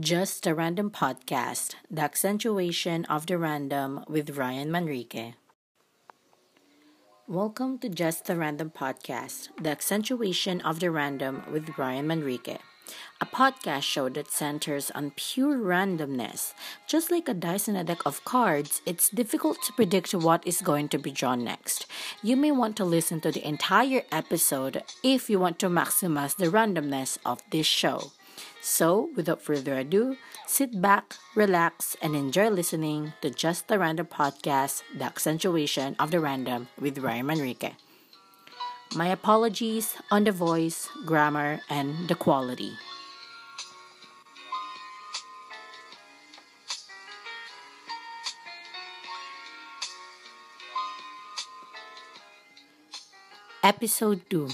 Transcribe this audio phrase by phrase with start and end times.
[0.00, 5.34] Just a Random Podcast, the accentuation of the random with Ryan Manrique.
[7.28, 12.58] Welcome to Just a Random Podcast, the accentuation of the random with Ryan Manrique.
[13.20, 16.54] A podcast show that centers on pure randomness.
[16.88, 20.60] Just like a dice in a deck of cards, it's difficult to predict what is
[20.60, 21.86] going to be drawn next.
[22.20, 26.46] You may want to listen to the entire episode if you want to maximize the
[26.46, 28.10] randomness of this show.
[28.64, 30.16] So, without further ado,
[30.46, 36.18] sit back, relax, and enjoy listening to Just the Random Podcast, The Accentuation of the
[36.18, 37.76] Random with Ryan Manrique.
[38.96, 42.72] My apologies on the voice, grammar, and the quality.
[53.62, 54.48] Episode 2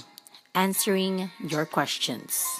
[0.56, 2.59] Answering Your Questions.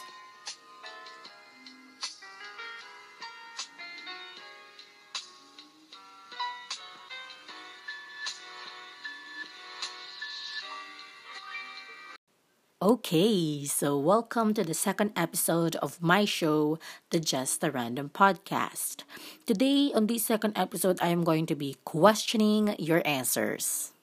[12.91, 16.75] Okay, so welcome to the second episode of my show,
[17.15, 19.07] the Just a Random Podcast.
[19.47, 23.95] Today, on this second episode, I am going to be questioning your answers.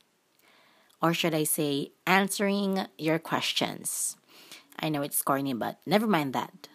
[1.04, 4.16] Or should I say, answering your questions.
[4.80, 6.72] I know it's corny, but never mind that.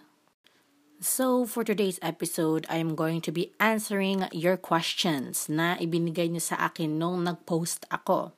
[1.00, 6.44] So, for today's episode, I am going to be answering your questions na ibinigay niyo
[6.44, 8.36] sa akin nung nag-post ako.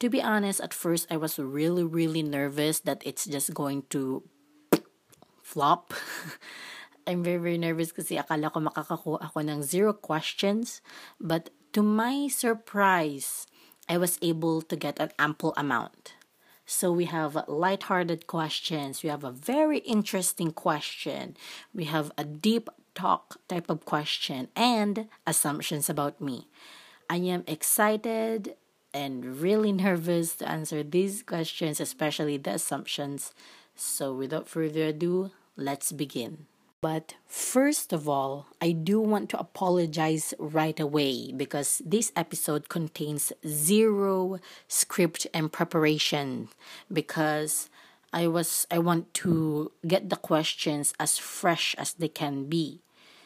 [0.00, 4.22] To be honest, at first I was really, really nervous that it's just going to
[5.42, 5.94] flop.
[7.06, 10.80] I'm very, very nervous kasi akala ko makakakuha ako ng zero questions.
[11.20, 13.46] But to my surprise,
[13.88, 16.16] I was able to get an ample amount.
[16.64, 19.02] So we have light-hearted questions.
[19.02, 21.36] We have a very interesting question.
[21.74, 26.48] We have a deep talk type of question and assumptions about me.
[27.10, 28.56] I am excited
[28.94, 33.34] and really nervous to answer these questions, especially the assumptions.
[33.74, 36.46] So, without further ado, let's begin.
[36.80, 43.32] But first of all, I do want to apologize right away because this episode contains
[43.46, 44.38] zero
[44.68, 46.50] script and preparation
[46.92, 47.70] because
[48.12, 52.80] I was I want to get the questions as fresh as they can be.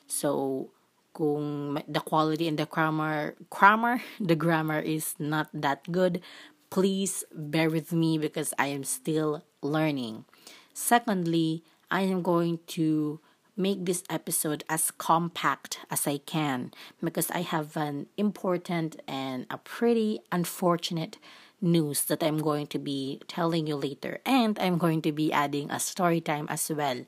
[0.07, 0.71] So
[1.19, 6.23] kung the quality and the grammar grammar the grammar is not that good.
[6.71, 10.25] Please bear with me because i am still learning.
[10.71, 13.19] Secondly i am going to
[13.59, 16.71] make this episode as compact as i can
[17.03, 21.19] because i have an important and a pretty unfortunate
[21.61, 24.23] news that i'm going to be telling you later.
[24.23, 27.03] And i'm going to be adding a story time as well.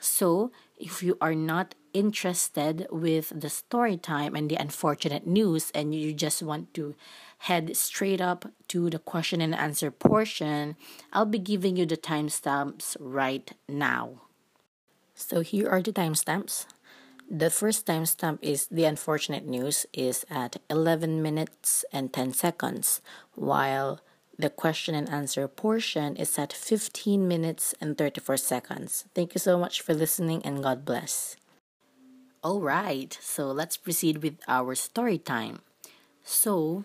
[0.00, 5.94] So if you are not interested with the story time and the unfortunate news and
[5.94, 6.94] you just want to
[7.38, 10.76] head straight up to the question and answer portion,
[11.12, 14.22] I'll be giving you the timestamps right now.
[15.14, 16.66] So here are the timestamps.
[17.30, 23.02] The first timestamp is the unfortunate news is at 11 minutes and 10 seconds,
[23.34, 24.00] while
[24.38, 29.04] the question and answer portion is at 15 minutes and 34 seconds.
[29.14, 31.36] Thank you so much for listening and God bless.
[32.38, 35.58] All right, so let's proceed with our story time.
[36.22, 36.84] So,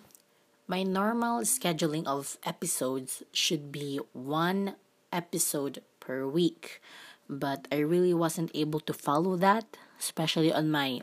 [0.66, 4.74] my normal scheduling of episodes should be one
[5.12, 6.82] episode per week,
[7.30, 11.02] but I really wasn't able to follow that, especially on my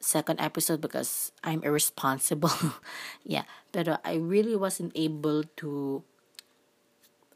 [0.00, 2.52] second episode because I'm irresponsible.
[3.24, 6.04] yeah, but I really wasn't able to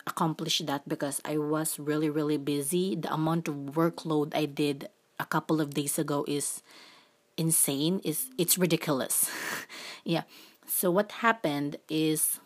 [0.06, 2.94] accomplish that because I was really really busy.
[2.94, 6.62] The amount of workload I did a couple of days ago is
[7.36, 9.30] insane is it's ridiculous.
[10.04, 10.22] Yeah.
[10.68, 12.38] So what happened is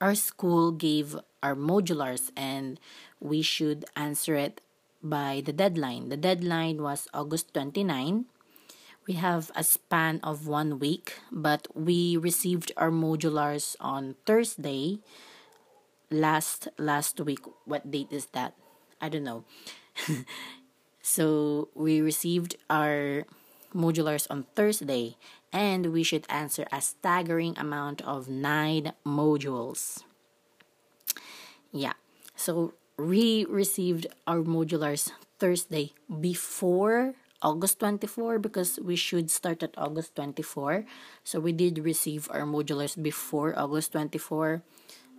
[0.00, 2.78] our school gave our modulars and
[3.20, 4.60] we should answer it
[5.02, 6.08] by the deadline.
[6.08, 8.26] The deadline was august 29
[9.06, 14.98] we have a span of one week but we received our modulars on thursday.
[16.10, 18.54] Last last week what date is that?
[19.00, 19.44] I don't know
[21.04, 23.28] So we received our
[23.76, 25.20] modulars on Thursday
[25.52, 30.00] and we should answer a staggering amount of 9 modules.
[31.70, 31.92] Yeah.
[32.34, 37.12] So we received our modulars Thursday before
[37.42, 40.86] August 24 because we should start at August 24.
[41.22, 44.62] So we did receive our modulars before August 24.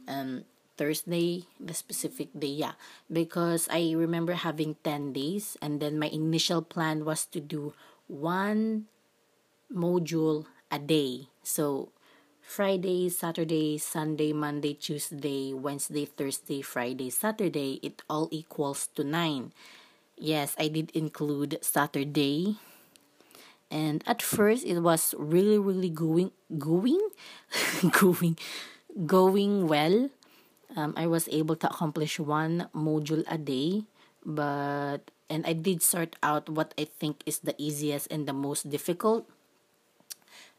[0.07, 2.73] Um Thursday, the specific day, yeah.
[3.11, 7.73] Because I remember having 10 days, and then my initial plan was to do
[8.07, 8.85] one
[9.73, 11.27] module a day.
[11.43, 11.89] So,
[12.41, 19.51] Friday, Saturday, Sunday, Monday, Tuesday, Wednesday, Thursday, Friday, Saturday, it all equals to 9.
[20.17, 22.57] Yes, I did include Saturday.
[23.71, 27.01] And at first it was really really going going
[27.91, 28.37] going
[29.05, 30.09] going well
[30.75, 33.83] um, I was able to accomplish one module a day,
[34.25, 38.69] but and I did sort out what I think is the easiest and the most
[38.69, 39.25] difficult.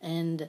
[0.00, 0.48] And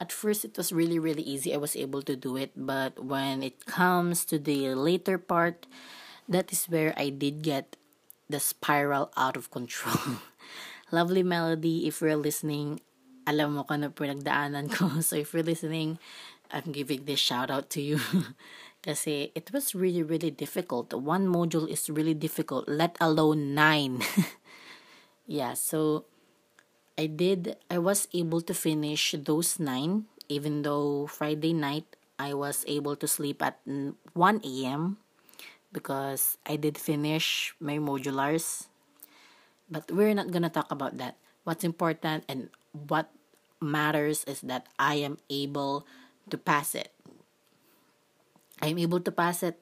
[0.00, 1.54] at first it was really really easy.
[1.54, 5.66] I was able to do it, but when it comes to the later part,
[6.28, 7.76] that is where I did get
[8.28, 10.18] the spiral out of control.
[10.92, 12.80] Lovely melody if you're listening,
[13.26, 14.90] alam mo ka na pinagdaanan ko.
[15.06, 15.98] So if you're listening,
[16.52, 18.00] I'm giving this shout out to you.
[18.82, 20.92] Kasi it was really, really difficult.
[20.94, 24.00] One module is really difficult, let alone nine.
[25.26, 26.06] yeah, so
[26.96, 31.84] I did, I was able to finish those nine, even though Friday night
[32.18, 33.96] I was able to sleep at 1
[34.44, 34.96] a.m.
[35.72, 38.68] because I did finish my modulars.
[39.70, 41.16] But we're not gonna talk about that.
[41.44, 43.08] What's important and what
[43.60, 45.86] matters is that I am able
[46.28, 46.92] to pass it.
[48.60, 49.60] I'm able to pass it,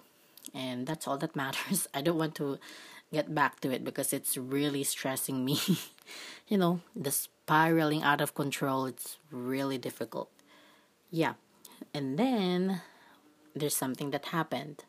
[0.53, 1.87] and that's all that matters.
[1.95, 2.59] I don't want to
[3.13, 5.61] get back to it because it's really stressing me.
[6.49, 10.31] you know, the spiraling out of control, it's really difficult.
[11.11, 11.35] Yeah.
[11.95, 12.83] And then
[13.55, 14.85] there's something that happened.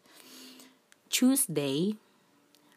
[1.09, 1.95] Tuesday,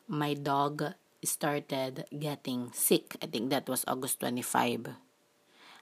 [0.06, 0.94] my dog
[1.24, 3.16] started getting sick.
[3.22, 4.88] I think that was August 25.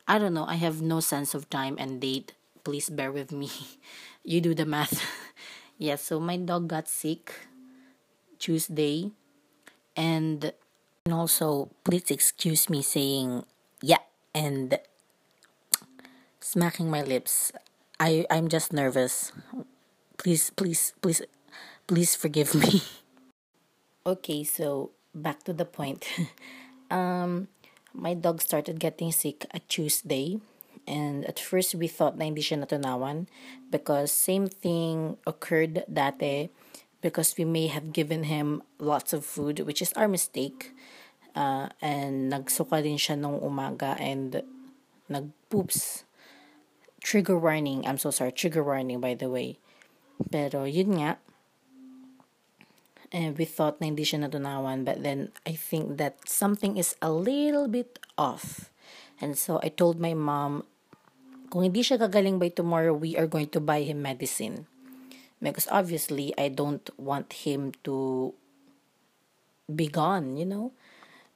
[0.08, 0.46] I don't know.
[0.46, 2.32] I have no sense of time and date
[2.64, 3.50] please bear with me.
[4.24, 5.02] you do the math.
[5.78, 7.32] yeah, so my dog got sick
[8.38, 9.12] Tuesday
[9.96, 10.52] and
[11.04, 13.44] and also please excuse me saying
[13.82, 14.00] yeah
[14.34, 14.78] and
[16.40, 17.52] smacking my lips.
[18.00, 19.32] I I'm just nervous.
[20.16, 21.22] Please please please
[21.86, 22.82] please forgive me.
[24.06, 26.08] okay, so back to the point.
[26.90, 27.48] um
[27.92, 30.38] my dog started getting sick a Tuesday
[30.86, 33.28] and at first we thought na hindi siya natunawan
[33.70, 36.50] because same thing occurred dati
[37.00, 40.72] because we may have given him lots of food which is our mistake.
[41.30, 44.42] Uh, and nagsuka din siya nung umaga and
[45.06, 46.02] nagpoops.
[47.00, 47.86] Trigger warning.
[47.86, 48.32] I'm so sorry.
[48.32, 49.62] Trigger warning by the way.
[50.28, 51.22] Pero yun nga.
[53.10, 57.10] And we thought na hindi siya natunawan but then I think that something is a
[57.10, 58.69] little bit off
[59.20, 60.64] and so I told my mom,
[61.52, 64.64] kung hindi siya gagaling by tomorrow, we are going to buy him medicine.
[65.40, 68.32] Because obviously, I don't want him to
[69.68, 70.72] be gone, you know?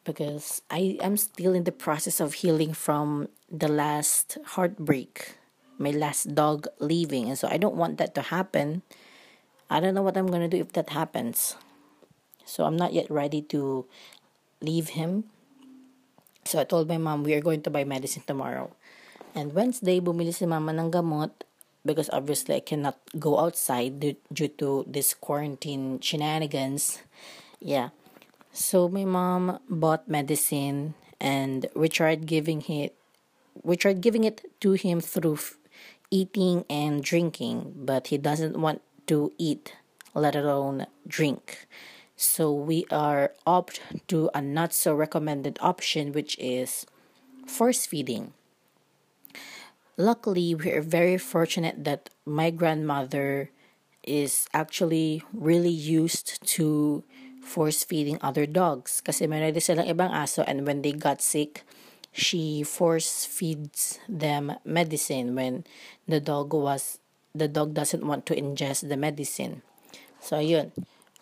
[0.04, 5.37] Because I am still in the process of healing from the last heartbreak,
[5.78, 7.28] my last dog leaving.
[7.28, 8.82] And so I don't want that to happen.
[9.69, 11.56] I don't know what I'm going to do if that happens.
[12.44, 13.88] So I'm not yet ready to
[14.60, 15.32] leave him
[16.44, 18.70] So I told my mom we are going to buy medicine tomorrow.
[19.35, 21.31] And Wednesday, bumili si mama ng gamot
[21.85, 27.02] because obviously I cannot go outside due, to this quarantine shenanigans.
[27.61, 27.91] Yeah.
[28.52, 32.95] So my mom bought medicine and we tried giving it
[33.62, 35.38] we tried giving it to him through
[36.11, 39.75] eating and drinking, but he doesn't want to eat,
[40.14, 41.66] let alone drink.
[42.16, 46.87] So we are opt to a not so recommended option, which is
[47.47, 48.33] force feeding.
[49.97, 53.50] Luckily, we are very fortunate that my grandmother
[54.02, 57.02] is actually really used to
[57.42, 59.00] force feeding other dogs.
[59.00, 61.62] Kasi meron din silang ibang aso and when they got sick,
[62.11, 65.66] she force feeds them medicine when
[66.06, 66.99] the dog was
[67.35, 69.62] the dog doesn't want to ingest the medicine.
[70.23, 70.71] So yun.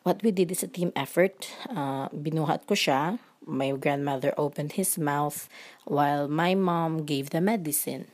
[0.03, 1.47] What we did is a team effort.
[1.71, 3.23] Uh, binuhat ko siya.
[3.47, 5.49] My grandmother opened his mouth
[5.87, 8.11] while my mom gave the medicine.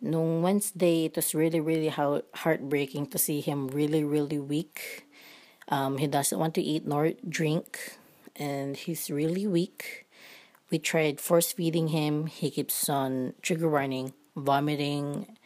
[0.00, 5.08] Nung Wednesday, it was really, really heartbreaking to see him really, really weak.
[5.68, 7.96] Um, he doesn't want to eat nor drink,
[8.36, 10.06] and he's really weak.
[10.70, 12.26] We tried force feeding him.
[12.26, 15.37] He keeps on trigger warning, vomiting,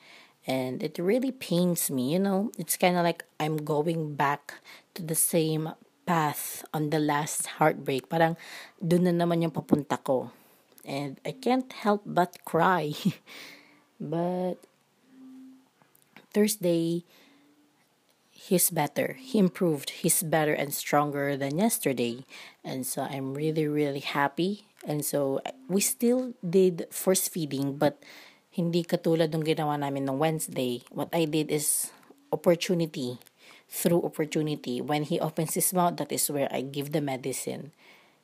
[0.47, 4.55] and it really pains me you know it's kind of like i'm going back
[4.95, 5.71] to the same
[6.07, 8.37] path on the last heartbreak parang
[8.83, 10.31] dun na naman yung papunta ko
[10.85, 12.91] and i can't help but cry
[14.01, 14.59] but
[16.35, 17.07] thursday
[18.43, 19.15] he's better.
[19.21, 20.03] He improved.
[20.03, 22.27] He's better and stronger than yesterday.
[22.65, 24.67] And so I'm really, really happy.
[24.85, 28.03] And so we still did force feeding, but
[28.53, 30.85] hindi katulad ng ginawa namin ng Wednesday.
[30.93, 31.89] What I did is
[32.29, 33.17] opportunity
[33.73, 34.85] through opportunity.
[34.85, 37.73] When he opens his mouth, that is where I give the medicine.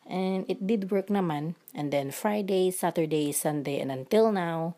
[0.04, 1.56] And it did work naman.
[1.72, 4.76] And then Friday, Saturday, Sunday, and until now,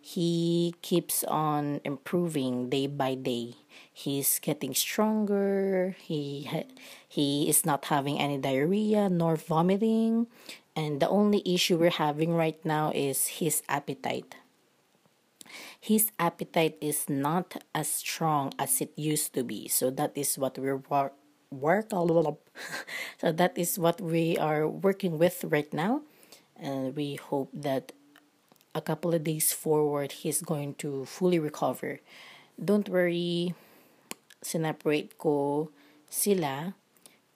[0.00, 3.56] he keeps on improving day by day.
[3.92, 5.96] He's getting stronger.
[6.00, 6.48] He
[7.08, 10.28] he is not having any diarrhea nor vomiting,
[10.72, 14.36] and the only issue we're having right now is his appetite.
[15.88, 19.72] His appetite is not as strong as it used to be.
[19.72, 21.16] So that is what we're work
[21.48, 21.88] work
[23.16, 26.02] so that is what we are working with right now
[26.60, 27.92] and we hope that
[28.74, 32.00] a couple of days forward, he's going to fully recover.
[32.62, 33.54] Don't worry,
[34.44, 35.70] sineparate ko
[36.10, 36.74] sila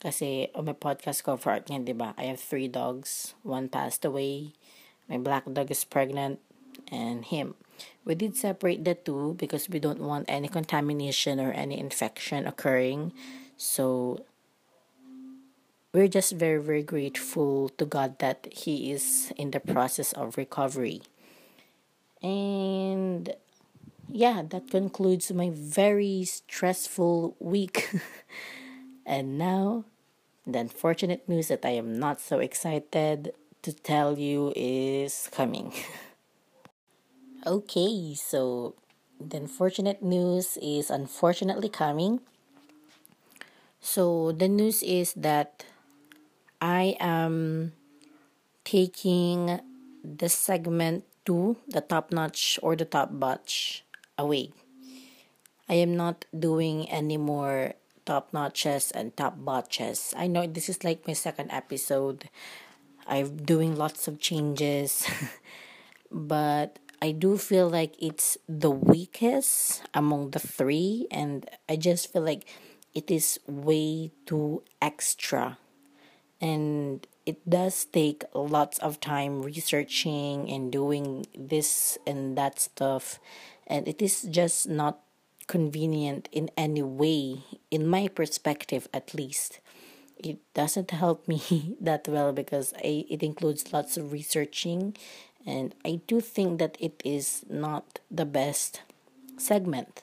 [0.03, 2.13] kasi oh, on my podcast cover niyan, di ba?
[2.19, 3.35] I have three dogs.
[3.47, 4.53] One passed away.
[5.09, 6.43] My black dog is pregnant
[6.91, 7.55] and him.
[8.05, 13.13] We did separate the two because we don't want any contamination or any infection occurring.
[13.57, 14.25] So
[15.93, 21.03] we're just very, very grateful to God that He is in the process of recovery.
[22.23, 23.35] And
[24.09, 27.91] yeah, that concludes my very stressful week.
[29.07, 29.85] and now,
[30.47, 35.73] the unfortunate news that I am not so excited to tell you is coming.
[37.47, 38.75] okay, so
[39.21, 42.21] the unfortunate news is unfortunately coming.
[43.81, 45.65] So the news is that
[46.61, 47.73] I am
[48.65, 49.61] taking
[50.05, 53.85] the segment to the top notch or the top botch,
[54.19, 54.51] away.
[55.69, 60.13] I am not doing any more top notches and top botches.
[60.17, 62.29] I know this is like my second episode.
[63.07, 65.07] I'm doing lots of changes,
[66.11, 72.23] but I do feel like it's the weakest among the three, and I just feel
[72.23, 72.47] like
[72.95, 75.59] it is way too extra.
[76.41, 83.19] And it does take lots of time researching and doing this and that stuff
[83.67, 84.99] and it is just not
[85.47, 89.61] convenient in any way in my perspective at least
[90.17, 94.97] it doesn't help me that well because I, it includes lots of researching
[95.47, 98.83] and i do think that it is not the best
[99.37, 100.03] segment.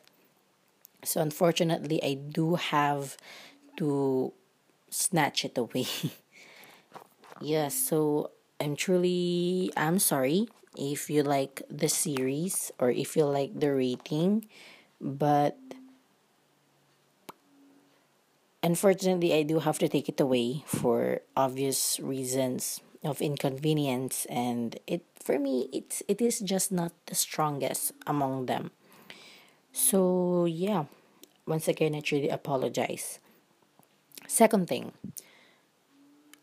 [1.03, 3.15] So unfortunately i do have
[3.77, 4.34] to
[4.89, 5.88] snatch it away.
[7.41, 13.58] Yeah, so I'm truly I'm sorry if you like the series or if you like
[13.58, 14.48] the rating,
[15.00, 15.55] but
[18.62, 25.05] unfortunately I do have to take it away for obvious reasons of inconvenience and it
[25.24, 28.72] for me it's it is just not the strongest among them.
[29.72, 30.86] So yeah,
[31.46, 33.20] once again I truly apologize.
[34.28, 34.94] Second thing,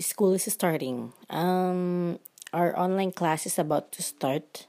[0.01, 1.13] school is starting.
[1.31, 2.19] Um,
[2.53, 4.67] our online class is about to start,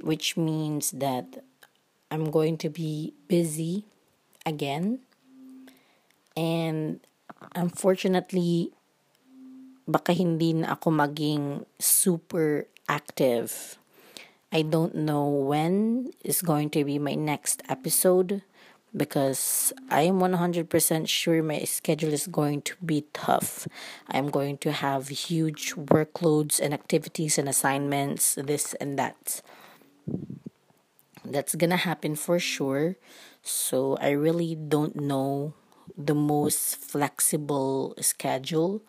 [0.00, 1.42] which means that
[2.10, 3.86] I'm going to be busy
[4.44, 5.00] again.
[6.36, 7.00] And
[7.54, 8.70] unfortunately,
[9.86, 13.78] baka hindi na ako maging super active.
[14.50, 18.42] I don't know when is going to be my next episode
[18.90, 23.68] because I am 100% sure my schedule is going to be tough.
[24.10, 29.40] I'm going to have huge workloads and activities and assignments, this and that.
[31.24, 32.96] That's gonna happen for sure.
[33.42, 35.54] So I really don't know
[35.96, 38.82] the most flexible schedule.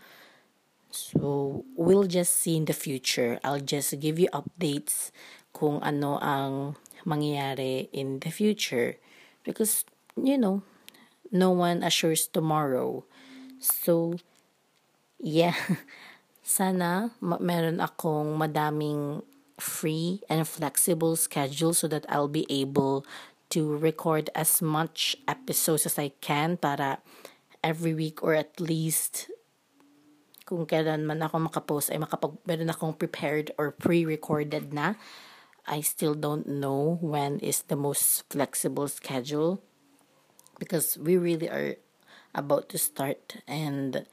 [0.91, 3.39] So we'll just see in the future.
[3.43, 5.11] I'll just give you updates
[5.55, 6.75] kung ano ang
[7.07, 8.99] mangyayari in the future.
[9.43, 9.83] Because
[10.19, 10.61] you know
[11.31, 13.03] no one assures tomorrow.
[13.59, 14.19] So
[15.19, 15.55] yeah.
[16.41, 19.23] Sana meron akong madaming
[19.61, 23.05] free and flexible schedule so that I'll be able
[23.53, 26.99] to record as much episodes as I can para
[27.63, 29.29] every week or at least
[30.51, 34.99] kung kailan man ako makapost ay makapag meron akong prepared or pre-recorded na
[35.63, 39.63] I still don't know when is the most flexible schedule
[40.59, 41.79] because we really are
[42.35, 44.03] about to start and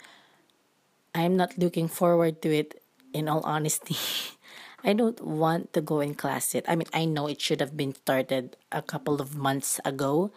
[1.11, 2.79] I'm not looking forward to it
[3.11, 3.99] in all honesty.
[4.87, 6.63] I don't want to go in class yet.
[6.71, 10.31] I mean, I know it should have been started a couple of months ago,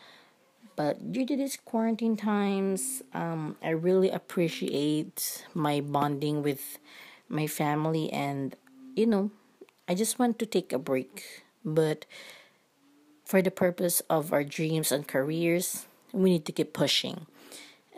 [0.81, 6.79] But due to these quarantine times, um, I really appreciate my bonding with
[7.29, 8.55] my family, and
[8.95, 9.29] you know,
[9.87, 11.45] I just want to take a break.
[11.63, 12.09] But
[13.29, 17.27] for the purpose of our dreams and careers, we need to keep pushing.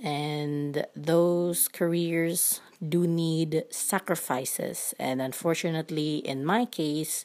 [0.04, 4.94] And those careers do need sacrifices.
[5.00, 7.24] And unfortunately, in my case,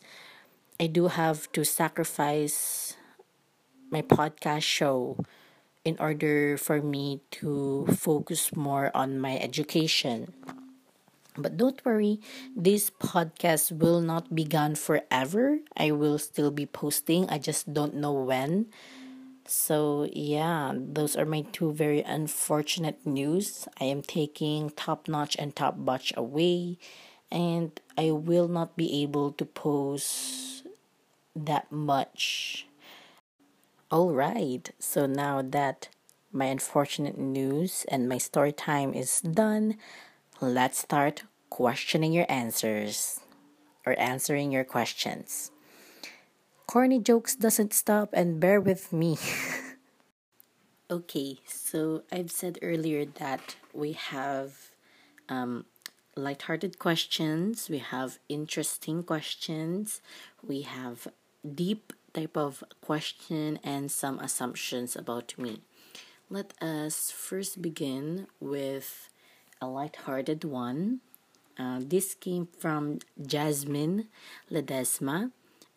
[0.79, 2.95] I do have to sacrifice
[3.91, 5.19] my podcast show
[5.89, 10.37] in order for me to focus more on my education.
[11.33, 12.21] But don't worry,
[12.53, 15.65] this podcast will not be gone forever.
[15.73, 17.25] I will still be posting.
[17.31, 18.69] I just don't know when.
[19.49, 23.65] So, yeah, those are my two very unfortunate news.
[23.81, 26.77] I am taking Top Notch and Top Botch away,
[27.33, 30.69] and I will not be able to post
[31.33, 32.68] that much.
[33.91, 35.89] All right, so now that
[36.31, 39.79] my unfortunate news and my story time is done,
[40.43, 43.21] let's start questioning your answers
[43.87, 45.53] or answering your questions.
[46.67, 49.17] Corny jokes doesn't stop and bear with me.
[50.91, 54.69] okay, so I've said earlier that we have
[55.31, 55.65] um,
[56.15, 60.03] lighthearted questions, we have interesting questions,
[60.47, 61.09] we have
[61.55, 65.63] deep type of question and some assumptions about me.
[66.29, 69.09] Let us first begin with
[69.61, 71.01] a lighthearted one.
[71.57, 74.09] Uh, this came from Jasmine
[74.51, 75.31] Ledesma.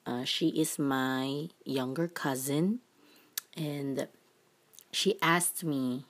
[0.05, 2.79] Uh, she is my younger cousin,
[3.55, 4.07] and
[4.91, 6.05] she asked me,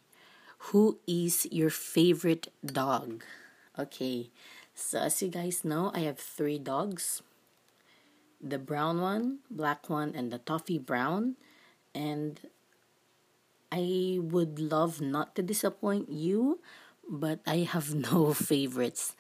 [0.72, 3.24] Who is your favorite dog?
[3.78, 4.32] Okay,
[4.74, 7.22] so as you guys know, I have three dogs
[8.42, 11.36] the brown one, black one, and the toffee brown.
[11.94, 12.40] And
[13.72, 16.60] I would love not to disappoint you,
[17.08, 19.16] but I have no favorites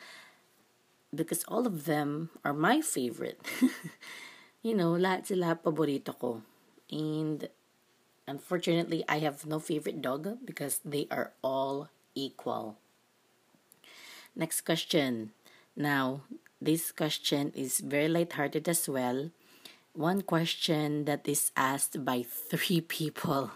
[1.14, 3.40] because all of them are my favorite.
[4.64, 6.42] you know, lahat sila paborito ko.
[6.92, 7.48] And
[8.28, 12.80] unfortunately, I have no favorite dog because they are all equal.
[14.36, 15.32] Next question.
[15.76, 16.24] Now,
[16.62, 19.34] this question is very lighthearted as well.
[19.98, 23.52] One question that is asked by three people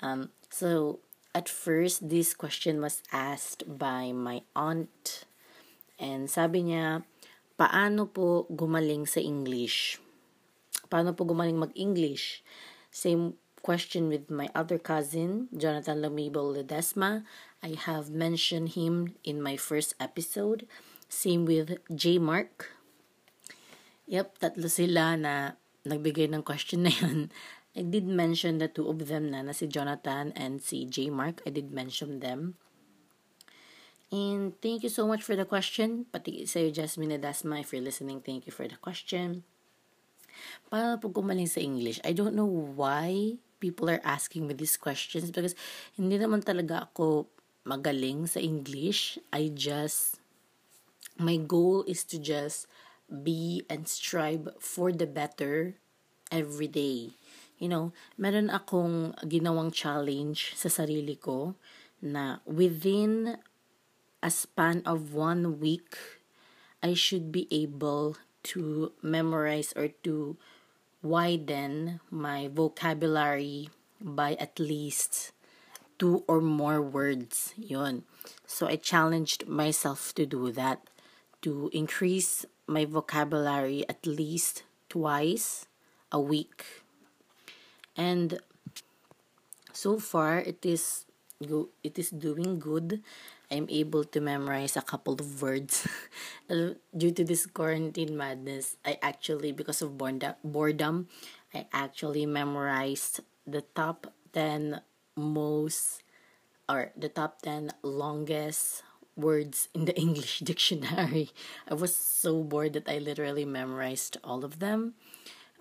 [0.00, 1.00] um, so
[1.34, 5.26] at first, this question was asked by my aunt.
[5.98, 7.02] And sabi niya,
[7.58, 9.98] paano po gumaling sa English?
[10.88, 12.40] Paano po gumaling mag-English?
[12.94, 17.26] Same question with my other cousin, Jonathan Lamibol Ledesma.
[17.60, 20.64] I have mentioned him in my first episode.
[21.08, 22.20] Same with J.
[22.20, 22.72] Mark.
[24.08, 25.56] Yep, tatlo sila na
[25.88, 27.32] nagbigay ng question na yun.
[27.78, 31.08] I did mention the two of them na, na si Jonathan and si J.
[31.08, 31.40] Mark.
[31.44, 32.58] I did mention them.
[34.08, 36.08] And thank you so much for the question.
[36.08, 39.44] Pati sa'yo, Jasmine Dasma, if you're listening, thank you for the question.
[40.72, 42.00] Paano po gumaling sa English?
[42.04, 45.52] I don't know why people are asking me these questions because
[45.98, 47.28] hindi naman talaga ako
[47.68, 49.20] magaling sa English.
[49.28, 50.24] I just,
[51.18, 52.66] my goal is to just
[53.10, 55.74] be and strive for the better
[56.30, 57.12] every day
[57.58, 61.58] you know, meron akong ginawang challenge sa sarili ko
[61.98, 63.42] na within
[64.22, 65.98] a span of one week,
[66.82, 68.16] I should be able
[68.54, 70.38] to memorize or to
[71.02, 75.34] widen my vocabulary by at least
[75.98, 77.54] two or more words.
[77.58, 78.06] Yun.
[78.46, 80.86] So I challenged myself to do that,
[81.42, 85.66] to increase my vocabulary at least twice
[86.12, 86.84] a week.
[87.96, 88.38] And
[89.72, 91.06] so far it is
[91.42, 93.02] go it is doing good.
[93.48, 95.86] I'm able to memorize a couple of words.
[96.48, 100.00] Uh, due to this quarantine madness i actually because of
[100.40, 101.04] boredom
[101.52, 104.80] i actually memorized the top 10
[105.12, 106.00] most
[106.72, 108.80] or the top 10 longest
[109.18, 111.34] words in the english dictionary
[111.66, 114.94] i was so bored that i literally memorized all of them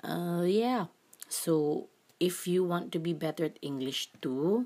[0.05, 0.85] uh yeah
[1.27, 1.89] so
[2.19, 4.65] if you want to be better at English too,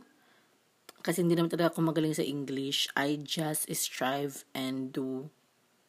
[1.03, 5.33] kasi hindi naman talaga ako magaling sa English, I just strive and do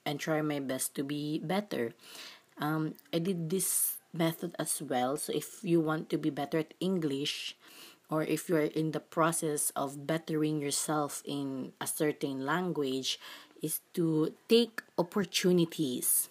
[0.03, 1.95] and try my best to be better.
[2.59, 5.15] Um, I did this method as well.
[5.17, 7.55] So if you want to be better at English,
[8.13, 13.19] or if you're in the process of bettering yourself in a certain language,
[13.65, 16.29] is to take opportunities.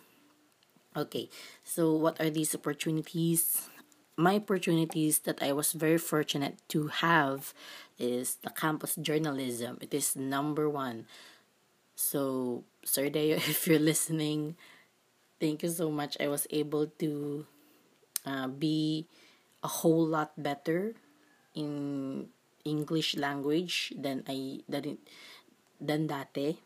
[0.95, 1.27] Okay,
[1.63, 3.65] so what are these opportunities?
[4.21, 7.55] my opportunities that I was very fortunate to have
[7.97, 9.79] is the campus journalism.
[9.81, 11.07] It is number one.
[11.95, 14.57] So, Sir if you're listening,
[15.39, 16.17] thank you so much.
[16.19, 17.47] I was able to
[18.25, 19.07] uh, be
[19.63, 20.93] a whole lot better
[21.53, 22.27] in
[22.63, 24.97] English language than I than
[25.81, 26.57] than dati.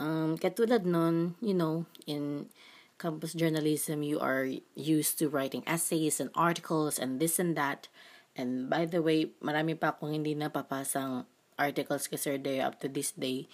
[0.00, 2.50] Um, katulad nun, you know, in
[2.98, 7.86] campus journalism, you are used to writing essays and articles and this and that.
[8.34, 11.28] And by the way, marami pa akong hindi napapasang
[11.60, 13.46] articles kay Sir Deo up to this day.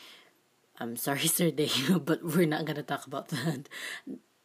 [0.79, 3.67] I'm sorry, Sir Deo, but we're not gonna talk about that.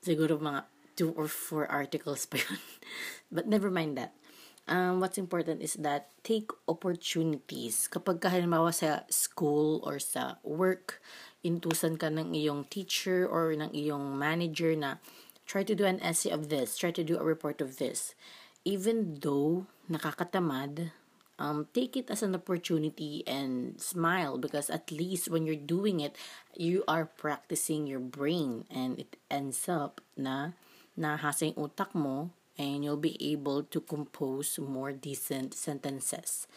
[0.01, 0.65] Siguro mga
[0.97, 2.59] two or four articles pa yun.
[3.35, 4.17] but never mind that.
[4.63, 7.91] Um, what's important is that take opportunities.
[7.91, 11.03] Kapag halimbawa sa school or sa work,
[11.43, 15.03] intusan ka ng iyong teacher or ng iyong manager na
[15.43, 18.15] try to do an essay of this, try to do a report of this.
[18.63, 20.95] Even though nakakatamad,
[21.35, 26.15] um, take it as an opportunity and smile because at least when you're doing it,
[26.55, 30.55] you are practicing your brain and it ends up na
[30.95, 36.47] nahasa yung utak mo and you'll be able to compose more decent sentences.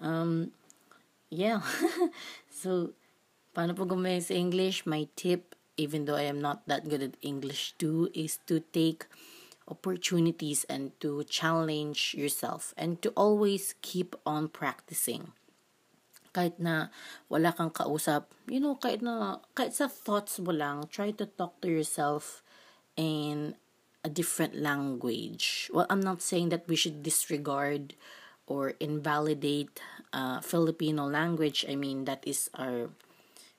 [0.00, 0.52] Um,
[1.30, 1.62] yeah.
[2.50, 2.92] so,
[3.54, 4.84] paano po gumaya sa English?
[4.84, 9.06] My tip, even though I am not that good at English too, is to take
[9.66, 15.34] opportunities and to challenge yourself and to always keep on practicing.
[16.30, 16.92] Kahit na
[17.32, 21.58] wala kang kausap, you know, kahit na, kahit sa thoughts mo lang, try to talk
[21.64, 22.44] to yourself
[22.94, 23.56] in
[24.06, 25.66] a different language.
[25.74, 27.98] Well, I'm not saying that we should disregard
[28.46, 29.82] or invalidate
[30.14, 31.66] uh, Filipino language.
[31.68, 32.94] I mean, that is our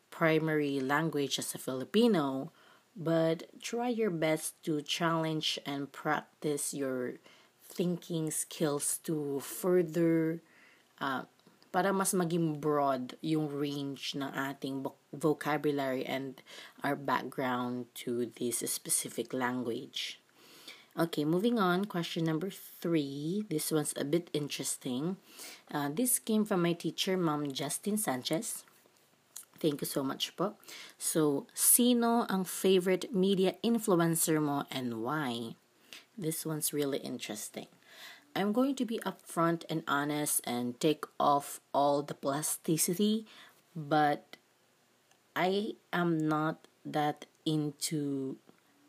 [0.09, 2.55] primary language as a Filipino.
[2.95, 7.19] But try your best to challenge and practice your
[7.67, 10.41] thinking skills to further
[10.97, 11.27] uh,
[11.69, 16.41] para mas maging broad yung range ng ating vocabulary and
[16.81, 20.17] our background to this specific language.
[20.97, 21.85] Okay, moving on.
[21.85, 23.45] Question number three.
[23.53, 25.17] This one's a bit interesting.
[25.69, 28.65] Uh, this came from my teacher, Mom Justin Sanchez.
[29.61, 30.57] Thank you so much po.
[30.97, 35.53] So, sino ang favorite media influencer mo and why?
[36.17, 37.69] This one's really interesting.
[38.33, 43.29] I'm going to be upfront and honest and take off all the plasticity,
[43.77, 44.37] but
[45.37, 48.41] I am not that into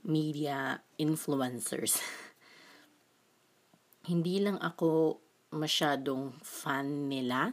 [0.09, 2.01] media influencers.
[4.09, 5.21] Hindi lang ako
[5.53, 7.53] masyadong fan nila.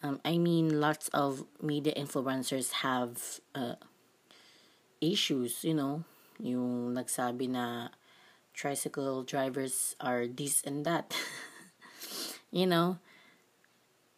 [0.00, 3.74] Um, I mean, lots of media influencers have uh,
[5.02, 6.06] issues, you know,
[6.38, 7.90] yung nagsabi na
[8.54, 11.10] tricycle drivers are this and that.
[12.54, 13.02] you know,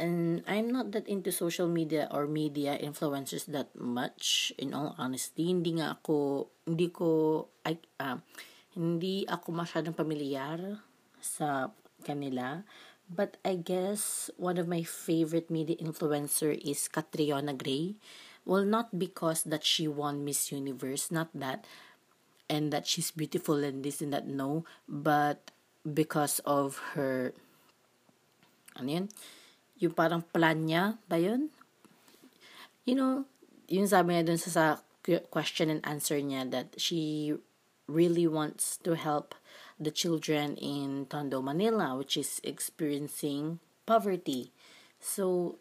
[0.02, 5.46] and I'm not that into social media or media influencers that much in all honesty.
[5.46, 8.18] Hindi nga ako hindi ko I, uh,
[8.74, 10.82] hindi ako masyadong pamilyar
[11.22, 11.70] sa
[12.02, 12.66] kanila.
[13.06, 17.94] But I guess one of my favorite media influencer is Catriona Gray.
[18.42, 21.62] Well not because that she won Miss Universe not that
[22.50, 25.54] and that she's beautiful and this and that no but
[25.86, 27.30] because of her
[28.74, 29.06] ano yun
[29.82, 31.50] yung parang plan niya ba yun?
[32.86, 33.12] You know,
[33.66, 34.64] yung sabi niya dun sa, sa
[35.30, 37.34] question and answer niya that she
[37.90, 39.34] really wants to help
[39.78, 44.54] the children in Tondo, Manila, which is experiencing poverty.
[45.02, 45.58] So,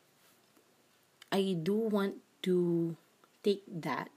[1.31, 2.95] I do want to
[3.43, 4.13] take that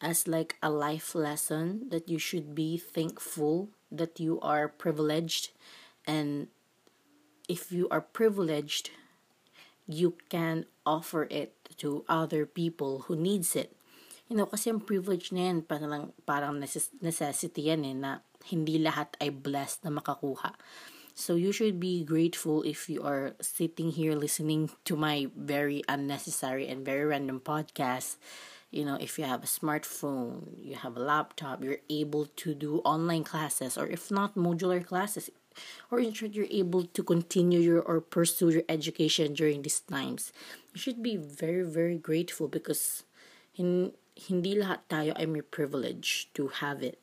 [0.00, 5.50] as like a life lesson that you should be thankful that you are privileged
[6.06, 6.48] and
[7.48, 8.90] if you are privileged
[9.86, 13.74] you can offer it to other people who needs it.
[14.28, 16.56] You know, kasi ang privilege na yan, parang, parang
[17.02, 18.10] necessity yan eh, na
[18.48, 20.56] hindi lahat ay blessed na makakuha.
[21.14, 26.66] So you should be grateful if you are sitting here listening to my very unnecessary
[26.68, 28.16] and very random podcast.
[28.72, 32.80] You know, if you have a smartphone, you have a laptop, you're able to do
[32.88, 35.28] online classes or if not modular classes,
[35.90, 40.32] or short, you're able to continue your or pursue your education during these times.
[40.74, 43.04] You should be very, very grateful because
[43.52, 47.00] hin, hindi lahat tayo ay may privilege to have it.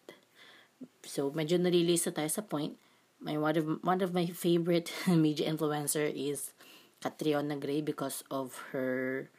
[1.03, 2.77] So, medyo nalilisa tayo sa point.
[3.19, 6.53] My, one, of, one of my favorite media influencer is
[7.03, 9.29] Catriona Gray because of her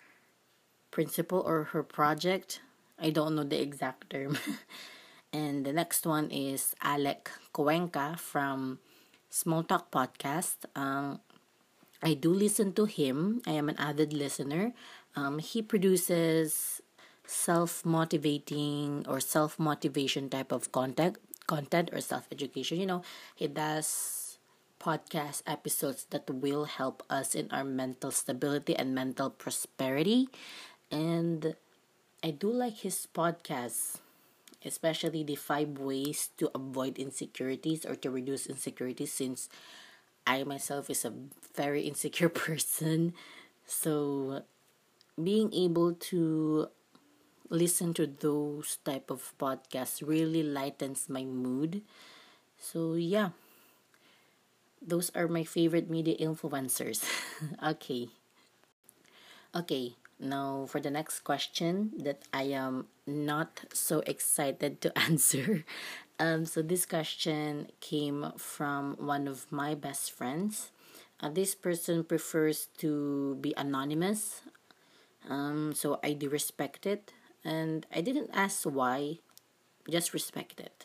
[0.90, 2.60] principle or her project.
[3.00, 4.36] I don't know the exact term.
[5.32, 8.78] and the next one is Alec Cuenca from
[9.30, 10.66] Small Talk Podcast.
[10.74, 11.20] Um,
[12.02, 13.42] I do listen to him.
[13.46, 14.72] I am an avid listener.
[15.16, 16.80] Um, he produces
[17.26, 22.80] self motivating or self motivation type of content, content or self education.
[22.80, 23.02] You know,
[23.34, 24.38] he does
[24.80, 30.28] podcast episodes that will help us in our mental stability and mental prosperity.
[30.90, 31.54] And
[32.24, 33.98] I do like his podcast,
[34.64, 39.48] especially the five ways to avoid insecurities or to reduce insecurities since
[40.26, 41.12] I myself is a
[41.56, 43.14] very insecure person.
[43.66, 44.42] So
[45.22, 46.68] being able to
[47.50, 51.82] listen to those type of podcasts really lightens my mood.
[52.58, 53.30] So yeah.
[54.82, 57.02] Those are my favorite media influencers.
[57.66, 58.10] okay.
[59.54, 65.64] Okay, now for the next question that I am not so excited to answer.
[66.18, 70.70] Um, so this question came from one of my best friends.
[71.20, 74.42] Uh, this person prefers to be anonymous.
[75.28, 77.12] Um, so I do respect it.
[77.44, 79.18] And I didn't ask why,
[79.88, 80.84] just respect it.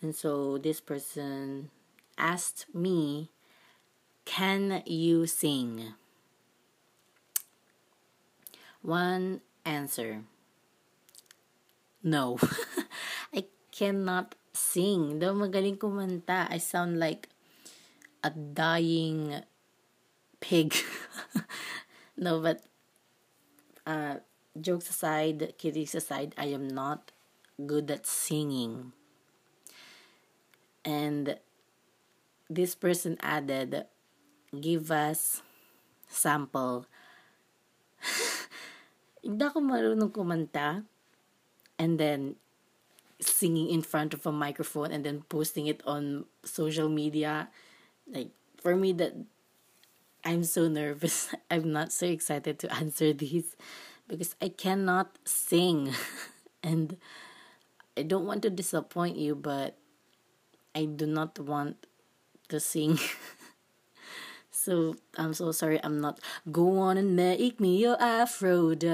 [0.00, 1.70] And so this person
[2.16, 3.30] asked me,
[4.24, 5.94] Can you sing?
[8.82, 10.24] One answer
[12.02, 12.36] No.
[13.34, 15.18] I cannot sing.
[15.22, 17.30] Though magaling kumanta, I sound like
[18.22, 19.42] a dying
[20.42, 20.74] pig.
[22.16, 22.66] no, but
[23.86, 24.16] uh,
[24.60, 27.12] jokes aside, kiddings aside, I am not
[27.64, 28.92] good at singing.
[30.84, 31.38] And
[32.50, 33.86] this person added,
[34.58, 35.42] give us
[36.08, 36.86] sample.
[39.22, 40.84] Hindi ako marunong kumanta.
[41.78, 42.36] And then,
[43.22, 47.48] singing in front of a microphone and then posting it on social media.
[48.10, 49.14] Like, for me, that
[50.24, 51.34] I'm so nervous.
[51.50, 53.56] I'm not so excited to answer these
[54.08, 55.94] because I cannot sing.
[56.62, 56.96] and
[57.96, 59.76] I don't want to disappoint you, but
[60.74, 61.86] I do not want
[62.48, 62.98] to sing.
[64.62, 65.82] So I'm so sorry.
[65.82, 66.22] I'm not.
[66.46, 68.86] Go on and make me your Aphrodite.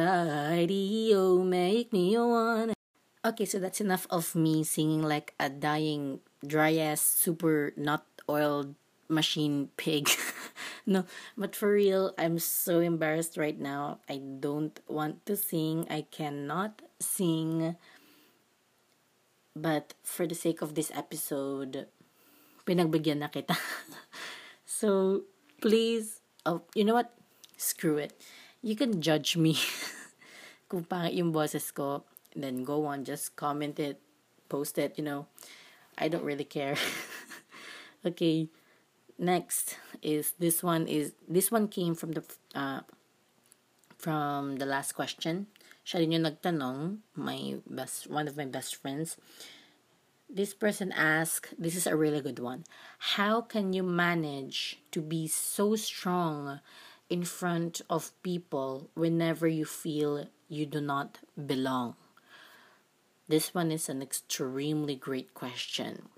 [1.12, 2.72] Oh, make me your one.
[3.20, 8.74] Okay, so that's enough of me singing like a dying, dry ass, super not oiled
[9.12, 10.08] machine pig.
[10.86, 11.04] no,
[11.36, 14.00] but for real, I'm so embarrassed right now.
[14.08, 15.84] I don't want to sing.
[15.90, 17.76] I cannot sing.
[19.52, 21.92] But for the sake of this episode,
[22.64, 23.58] pinagbigyan na kita.
[24.64, 25.24] so,
[25.60, 27.12] please, oh, you know what?
[27.56, 28.12] Screw it.
[28.62, 29.58] You can judge me
[30.68, 32.04] kung pangit yung boses ko.
[32.34, 33.98] Then go on, just comment it,
[34.48, 35.26] post it, you know.
[35.98, 36.76] I don't really care.
[38.06, 38.48] okay.
[39.18, 42.22] next is this one is this one came from the
[42.54, 42.80] uh,
[43.98, 45.50] from the last question.
[45.82, 49.18] Siya rin yung nagtanong, my best one of my best friends.
[50.28, 52.64] This person asked, this is a really good one.
[53.16, 56.60] How can you manage to be so strong
[57.08, 61.96] in front of people whenever you feel you do not belong?
[63.26, 66.08] This one is an extremely great question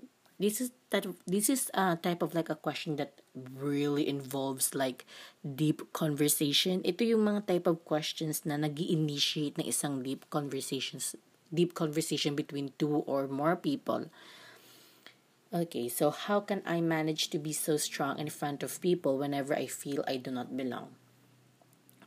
[0.41, 5.05] this is that this is a type of like a question that really involves like
[5.45, 6.81] deep conversation.
[6.81, 11.13] Ito yung mga type of questions na nag initiate ng isang deep conversations
[11.53, 14.07] deep conversation between two or more people.
[15.51, 19.51] Okay, so how can I manage to be so strong in front of people whenever
[19.51, 20.95] I feel I do not belong?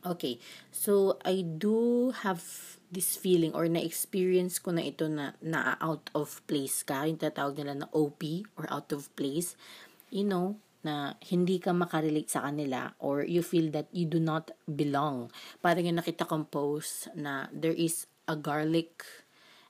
[0.05, 0.37] Okay,
[0.69, 2.41] so I do have
[2.89, 7.57] this feeling or na-experience ko na ito na, na out of place ka, yung tatawag
[7.57, 8.21] nila na OP
[8.57, 9.57] or out of place,
[10.09, 14.53] you know, na hindi ka makarelate sa kanila or you feel that you do not
[14.69, 15.33] belong.
[15.61, 19.01] Parang yung nakita kong post na there is a garlic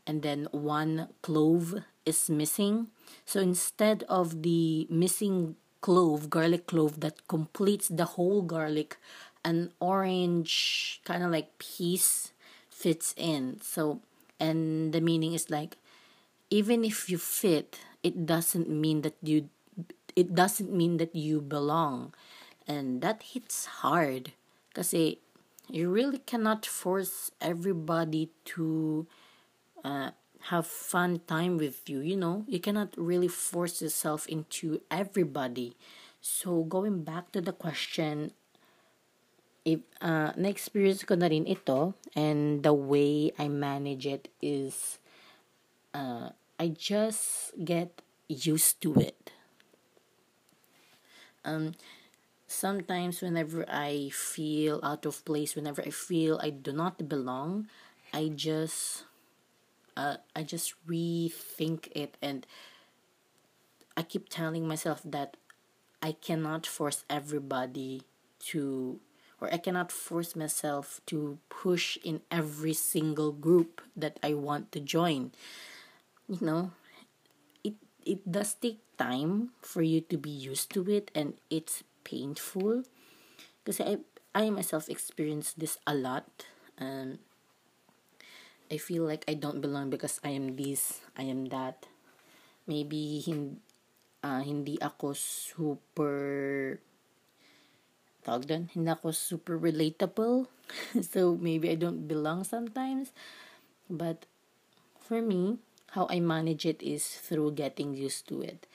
[0.07, 2.87] and then one clove is missing.
[3.25, 8.97] So instead of the missing clove, garlic clove that completes the whole garlic,
[9.43, 12.31] an orange kind of like piece
[12.69, 13.59] fits in.
[13.61, 14.01] So,
[14.39, 15.77] and the meaning is like,
[16.49, 19.49] even if you fit, it doesn't mean that you,
[20.15, 22.13] it doesn't mean that you belong.
[22.67, 24.33] And that hits hard.
[24.69, 24.93] because
[25.69, 29.07] you really cannot force everybody to
[29.85, 30.09] uh,
[30.49, 35.77] have fun time with you you know you cannot really force yourself into everybody
[36.21, 38.33] so going back to the question
[39.65, 45.01] if, uh, na-experience ko na rin ito and the way I manage it is
[45.93, 46.29] uh,
[46.61, 49.31] I just get used to it.
[51.43, 51.73] Um,
[52.47, 57.67] sometimes whenever I feel out of place, whenever I feel I do not belong,
[58.13, 59.03] I just
[59.97, 62.45] uh, I just rethink it and
[63.97, 65.37] I keep telling myself that
[66.01, 68.03] I cannot force everybody
[68.51, 68.99] to
[69.41, 74.79] or I cannot force myself to push in every single group that I want to
[74.79, 75.31] join.
[76.27, 76.71] You know,
[77.63, 82.83] it it does take time for you to be used to it and it's painful
[83.63, 83.99] because I
[84.35, 86.27] I myself experienced this a lot
[86.77, 87.19] and
[88.71, 91.85] I feel like I don't belong because I am this, I am that.
[92.65, 93.61] Maybe hin,
[94.25, 96.17] uh, hindi ako super
[98.25, 100.49] tawag doon, hindi ako super relatable.
[101.13, 103.13] so maybe I don't belong sometimes.
[103.85, 104.25] But
[104.97, 105.61] for me,
[105.93, 108.65] how I manage it is through getting used to it.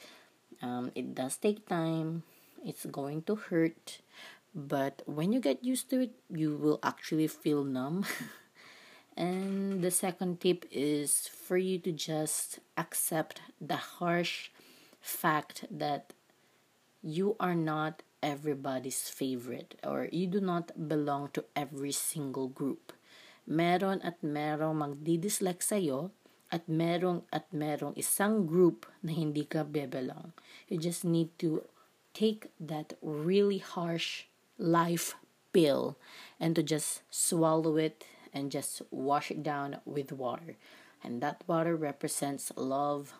[0.62, 2.22] Um, it does take time.
[2.62, 3.98] It's going to hurt.
[4.54, 8.06] But when you get used to it, you will actually feel numb.
[9.20, 14.48] and the second tip is for you to just accept the harsh
[14.96, 16.16] fact that
[17.04, 22.96] you are not everybody's favorite or you do not belong to every single group.
[23.44, 26.16] Meron at merong magdidislike sa'yo
[26.48, 30.32] at merong at merong isang group na hindi ka bebelong.
[30.72, 31.68] You just need to
[32.16, 35.12] take that really harsh life
[35.52, 36.00] pill
[36.40, 38.00] and to just swallow it
[38.32, 40.56] and just wash it down with water.
[41.02, 43.14] And that water represents love,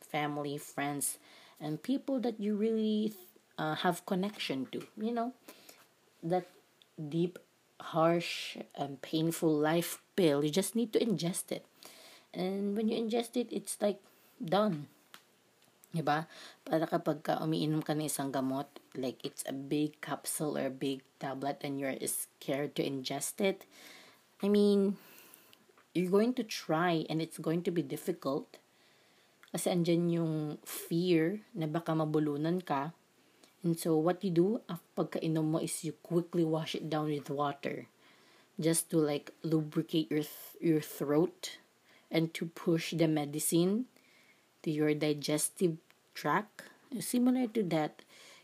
[0.00, 1.18] family, friends,
[1.60, 3.12] and people that you really
[3.58, 5.32] uh, have connection to you know
[6.22, 6.46] that
[6.96, 7.38] deep
[7.80, 11.64] harsh and painful life pill you just need to ingest it
[12.32, 14.00] and when you ingest it it's like
[14.42, 14.88] done
[15.96, 16.28] Diba?
[16.60, 18.68] Para kapag ka umiinom ka ng isang gamot,
[19.00, 23.64] like it's a big capsule or a big tablet and you're scared to ingest it,
[24.42, 24.96] I mean,
[25.94, 28.60] you're going to try and it's going to be difficult.
[29.48, 30.34] Kasi andyan yung
[30.68, 32.92] fear na baka mabulunan ka.
[33.64, 34.60] And so what you do
[34.96, 37.88] pagkainom mo is you quickly wash it down with water
[38.60, 41.60] just to like lubricate your th- your throat
[42.08, 43.88] and to push the medicine
[44.62, 45.76] to your digestive
[46.14, 46.64] tract.
[46.96, 48.00] Similar to that,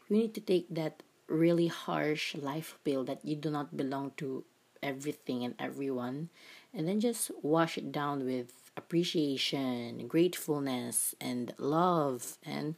[0.09, 4.45] you need to take that really harsh life pill that you do not belong to
[4.83, 6.29] everything and everyone
[6.75, 12.77] and then just wash it down with appreciation, gratefulness, and love, and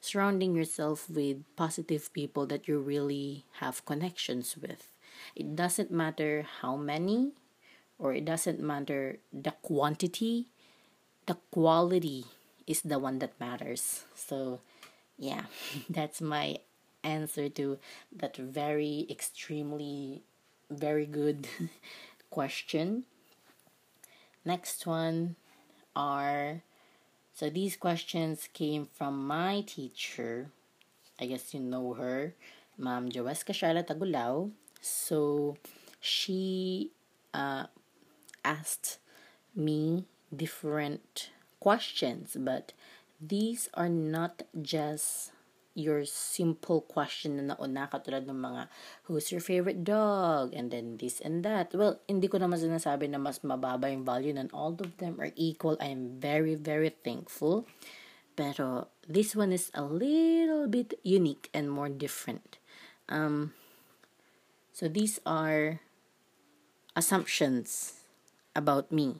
[0.00, 4.88] surrounding yourself with positive people that you really have connections with.
[5.36, 7.32] It doesn't matter how many,
[7.98, 10.46] or it doesn't matter the quantity,
[11.26, 12.24] the quality
[12.66, 14.04] is the one that matters.
[14.14, 14.60] So,
[15.18, 15.44] yeah,
[15.90, 16.58] that's my
[17.02, 17.78] answer to
[18.16, 20.22] that very extremely
[20.70, 21.48] very good
[22.30, 23.04] question.
[24.44, 25.36] Next one
[25.96, 26.62] are
[27.34, 30.50] so these questions came from my teacher.
[31.18, 32.34] I guess you know her,
[32.78, 34.50] Ma'am Joeska Shala Tagulao.
[34.80, 35.56] So
[36.00, 36.90] she
[37.32, 37.66] uh,
[38.44, 38.98] asked
[39.56, 42.72] me different questions, but
[43.20, 45.32] these are not just
[45.74, 48.70] your simple question na nauna katulad ng mga
[49.10, 51.74] who's your favorite dog and then this and that.
[51.74, 55.34] Well, hindi ko naman sinasabi na mas mababa yung value and all of them are
[55.34, 55.74] equal.
[55.82, 57.66] I am very very thankful.
[58.38, 62.62] Pero this one is a little bit unique and more different.
[63.10, 63.52] Um
[64.70, 65.82] so these are
[66.94, 67.98] assumptions
[68.54, 69.18] about me.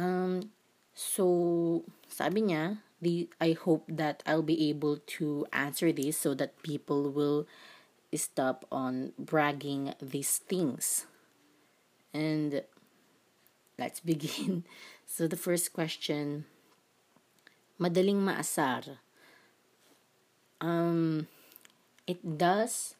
[0.00, 0.48] Um
[0.96, 6.62] so sabi niya the I hope that I'll be able to answer this so that
[6.62, 7.46] people will
[8.14, 11.06] stop on bragging these things.
[12.12, 12.62] And
[13.78, 14.64] let's begin.
[15.08, 16.44] So the first question,
[17.80, 19.00] madaling maasar.
[20.60, 21.32] Um
[22.04, 22.92] it does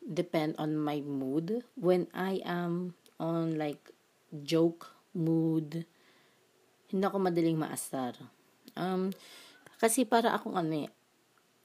[0.00, 3.92] depend on my mood when I am on like
[4.32, 5.84] joke mood
[6.88, 8.16] hindi ako madaling maasar
[8.76, 9.12] Um,
[9.80, 10.90] kasi para akong ano eh,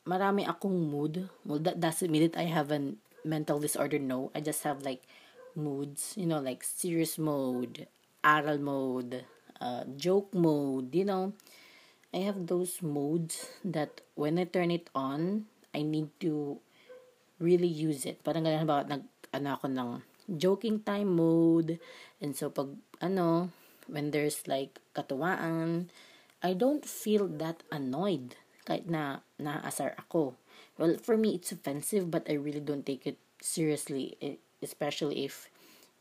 [0.07, 1.27] marami akong mood.
[1.43, 2.79] Well, that doesn't mean that I have a
[3.27, 3.99] mental disorder.
[3.99, 5.03] No, I just have like
[5.53, 7.85] moods, you know, like serious mode,
[8.23, 9.25] aral mode,
[9.59, 11.33] uh, joke mode, you know.
[12.15, 15.45] I have those modes that when I turn it on,
[15.75, 16.57] I need to
[17.37, 18.23] really use it.
[18.23, 19.03] Parang ganun ba, nag,
[19.35, 19.89] ano ako ng
[20.39, 21.77] joking time mode.
[22.23, 22.71] And so, pag,
[23.03, 23.51] ano,
[23.91, 25.91] when there's like katuwaan,
[26.43, 30.35] I don't feel that annoyed kahit na naasar ako.
[30.77, 34.17] well for me it's offensive but i really don't take it seriously
[34.61, 35.49] especially if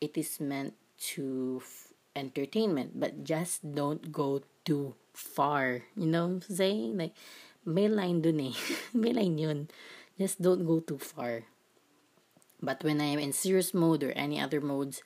[0.00, 0.74] it is meant
[1.16, 5.84] to f- entertainment but just don't go too far.
[5.96, 6.98] You know what i'm saying?
[6.98, 7.14] Like
[7.64, 8.56] may line dun eh.
[8.92, 9.68] May line yun.
[10.18, 11.44] Just don't go too far.
[12.60, 15.00] But when i am in serious mode or any other modes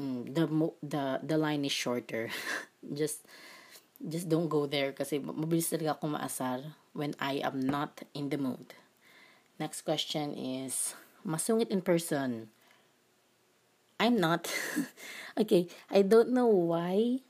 [0.00, 0.44] mm, the
[0.82, 2.28] the the line is shorter.
[2.92, 3.24] Just
[4.08, 6.58] just don't go there kasi mabilis talaga ako maasar
[6.92, 8.74] when I am not in the mood.
[9.62, 12.50] Next question is, masungit in person.
[14.02, 14.50] I'm not.
[15.40, 17.22] okay, I don't know why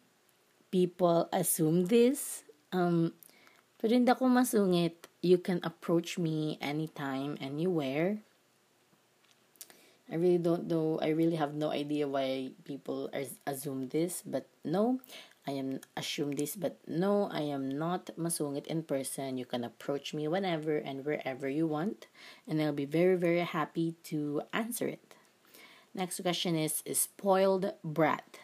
[0.72, 2.48] people assume this.
[2.72, 3.12] Um,
[3.76, 5.12] pero hindi ako masungit.
[5.20, 8.24] You can approach me anytime, anywhere.
[10.10, 10.98] I really don't know.
[11.00, 13.08] I really have no idea why people
[13.46, 15.00] assume this, but no,
[15.46, 19.38] I am assume this, but no, I am not masungit in person.
[19.38, 22.06] You can approach me whenever and wherever you want,
[22.46, 25.14] and I'll be very, very happy to answer it.
[25.94, 28.38] Next question is, spoiled brat.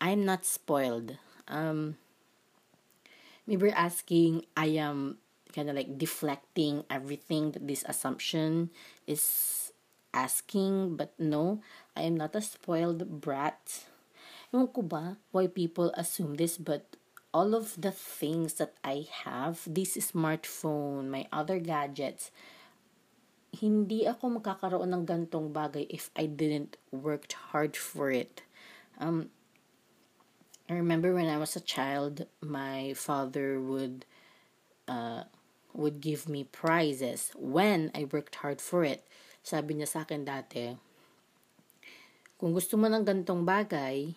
[0.00, 1.16] I'm not spoiled.
[1.48, 1.96] Um,
[3.46, 5.18] maybe asking, I am
[5.54, 8.70] kind of like deflecting everything that this assumption
[9.06, 9.72] is
[10.12, 11.62] asking, but no,
[11.96, 13.86] I am not a spoiled brat.
[14.56, 16.96] Ewan ko ba why people assume this, but
[17.28, 22.32] all of the things that I have, this smartphone, my other gadgets,
[23.52, 28.40] hindi ako makakaroon ng gantong bagay if I didn't worked hard for it.
[28.96, 29.28] Um,
[30.72, 34.08] I remember when I was a child, my father would
[34.88, 35.28] uh,
[35.76, 39.04] would give me prizes when I worked hard for it.
[39.44, 40.72] Sabi niya sa akin dati,
[42.40, 44.16] kung gusto mo ng gantong bagay,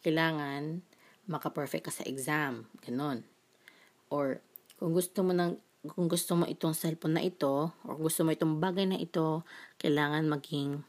[0.00, 0.84] kailangan
[1.30, 2.66] maka-perfect ka sa exam.
[2.82, 3.22] Ganon.
[4.10, 4.42] Or,
[4.76, 8.60] kung gusto mo ng kung gusto mo itong cellphone na ito, or gusto mo itong
[8.60, 9.48] bagay na ito,
[9.80, 10.84] kailangan maging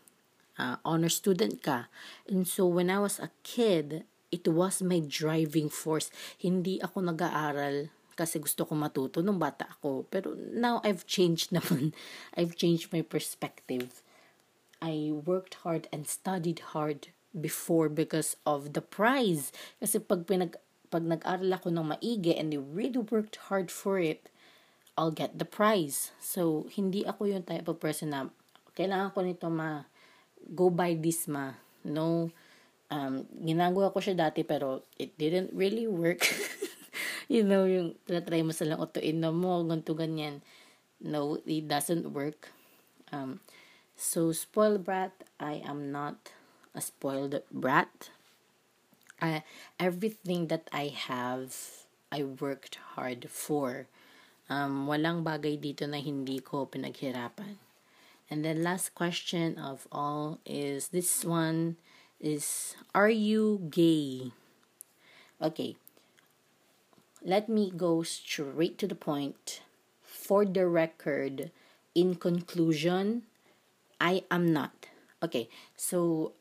[0.59, 1.87] uh, honor student ka.
[2.27, 4.03] And so, when I was a kid,
[4.35, 6.11] it was my driving force.
[6.35, 7.87] Hindi ako nag-aaral
[8.19, 10.11] kasi gusto ko matuto nung bata ako.
[10.11, 11.95] Pero now, I've changed naman.
[12.35, 14.03] I've changed my perspective.
[14.83, 19.55] I worked hard and studied hard before because of the prize.
[19.79, 20.59] Kasi pag pinag
[20.91, 24.27] pag nag-aral ako ng maigi and I really worked hard for it,
[24.99, 26.11] I'll get the prize.
[26.19, 28.27] So, hindi ako yung type of person na
[28.75, 29.87] kailangan ko nito ma
[30.51, 31.55] go by this ma.
[31.87, 32.29] No,
[32.91, 36.27] um, ginagawa ko siya dati pero it didn't really work.
[37.31, 40.43] you know, yung try mo salang utuin na mo, ganito ganyan.
[40.99, 42.51] No, it doesn't work.
[43.15, 43.39] Um,
[43.95, 46.35] so, spoil brat, I am not
[46.73, 48.09] a spoiled brat.
[49.79, 51.55] Everything that I have,
[52.11, 53.87] I worked hard for.
[54.51, 57.55] Um, walang bagay dito na hindi ko pinaghirapan.
[58.31, 61.75] And the last question of all is this one
[62.19, 64.31] is Are you gay?
[65.41, 65.75] Okay.
[67.21, 69.61] Let me go straight to the point.
[70.01, 71.51] For the record,
[71.93, 73.23] in conclusion,
[73.99, 74.87] I am not.
[75.21, 76.33] Okay, so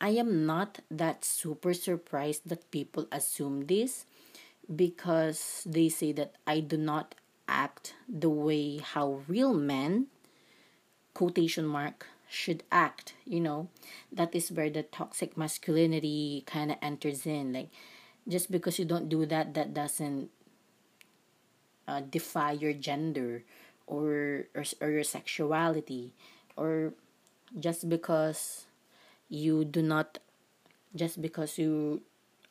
[0.00, 4.06] I am not that super surprised that people assume this
[4.74, 7.14] because they say that I do not
[7.48, 10.06] act the way how real men
[11.12, 13.68] quotation mark should act you know?
[14.12, 17.68] That is where the toxic masculinity kind of enters in like
[18.28, 20.30] just because you don't do that that doesn't
[21.88, 23.42] uh, defy your gender
[23.86, 26.14] or, or or your sexuality
[26.56, 26.94] or
[27.58, 28.66] just because
[29.30, 30.18] you do not
[30.94, 32.02] just because you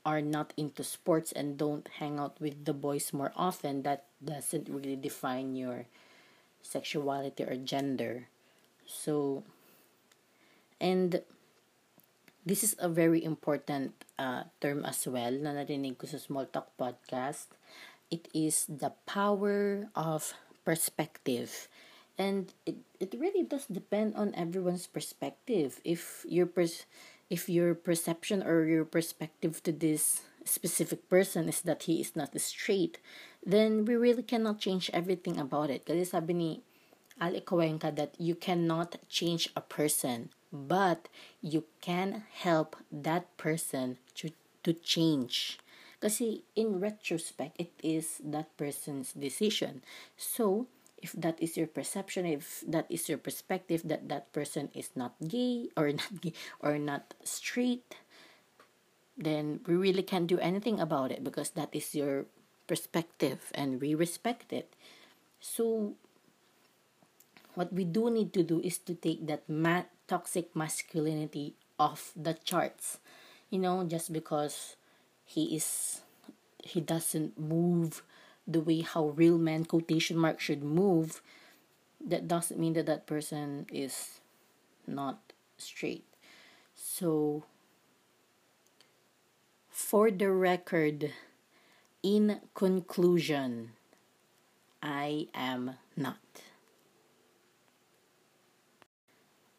[0.05, 4.71] are not into sports and don't hang out with the boys more often that doesn't
[4.71, 5.85] really define your
[6.63, 8.25] sexuality or gender
[8.87, 9.43] so
[10.79, 11.21] and
[12.45, 16.71] this is a very important uh, term as well na narinig ko sa Small Talk
[16.79, 17.51] podcast.
[18.09, 20.33] It is the power of
[20.65, 21.69] perspective
[22.19, 25.79] and it, it really does depend on everyone's perspective.
[25.85, 26.85] If your pers-
[27.29, 32.33] if your perception or your perspective to this specific person is that he is not
[32.41, 32.97] straight
[33.45, 35.85] then we really cannot change everything about it.
[35.85, 36.51] Kasi sabi ni
[37.21, 41.07] Ali that you cannot change a person but
[41.41, 44.31] you can help that person to
[44.63, 45.59] to change.
[46.03, 49.83] Kasi in retrospect it is that person's decision.
[50.17, 50.67] So
[51.01, 55.15] if that is your perception if that is your perspective that that person is not
[55.27, 57.95] gay or not gay or not straight
[59.19, 62.25] then we really can't do anything about it because that is your
[62.67, 64.73] perspective and we respect it.
[65.41, 65.95] So,
[67.55, 72.33] what we do need to do is to take that ma- toxic masculinity off the
[72.33, 72.99] charts.
[73.49, 74.77] You know, just because
[75.25, 76.01] he is
[76.63, 78.03] he doesn't move
[78.51, 81.21] the way how real men quotation mark should move
[82.05, 84.19] that doesn't mean that that person is
[84.87, 85.19] not
[85.57, 86.05] straight.
[86.75, 87.43] So
[89.69, 91.13] for the record
[92.03, 93.71] in conclusion
[94.81, 96.17] i am not.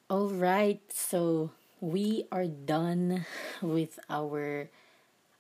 [0.09, 3.26] All right so we are done
[3.62, 4.70] with our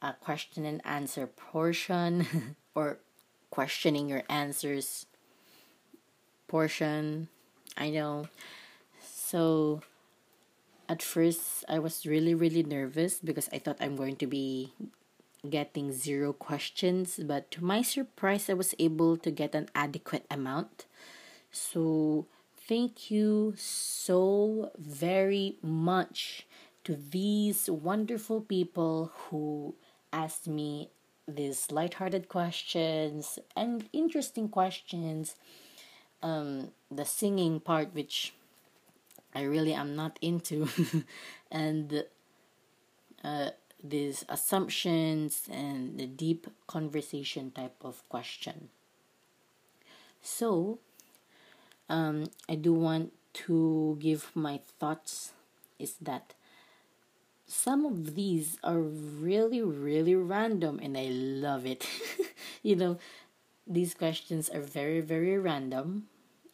[0.02, 2.98] uh, question and answer portion or
[3.50, 5.06] questioning your answers
[6.48, 7.28] portion.
[7.76, 8.26] I know.
[9.02, 9.82] So
[10.88, 14.72] at first I was really really nervous because I thought I'm going to be
[15.48, 20.86] getting zero questions, but to my surprise I was able to get an adequate amount.
[21.50, 22.26] So
[22.68, 26.46] thank you so very much
[26.84, 29.74] to these wonderful people who
[30.12, 30.90] asked me
[31.36, 35.36] these light-hearted questions and interesting questions.
[36.22, 38.34] Um the singing part which
[39.34, 40.68] i really am not into.
[41.50, 42.04] And
[43.24, 43.50] uh
[43.82, 48.68] these assumptions and the deep conversation type of question.
[50.22, 50.78] So
[51.88, 55.32] um i do want to give my thoughts
[55.78, 56.34] is that
[57.50, 61.86] some of these are really, really random and I love it.
[62.62, 62.98] you know,
[63.66, 66.04] these questions are very, very random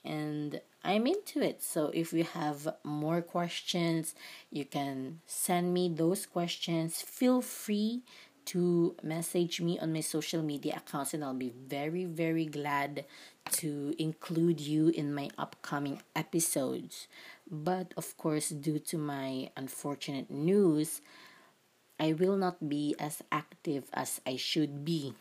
[0.04, 1.62] and I'm into it.
[1.62, 4.14] So if you have more questions,
[4.50, 7.02] you can send me those questions.
[7.02, 8.02] Feel free
[8.46, 13.04] to message me on my social media accounts and I'll be very, very glad
[13.52, 17.06] to include you in my upcoming episodes.
[17.50, 21.00] But of course, due to my unfortunate news,
[21.98, 25.14] I will not be as active as I should be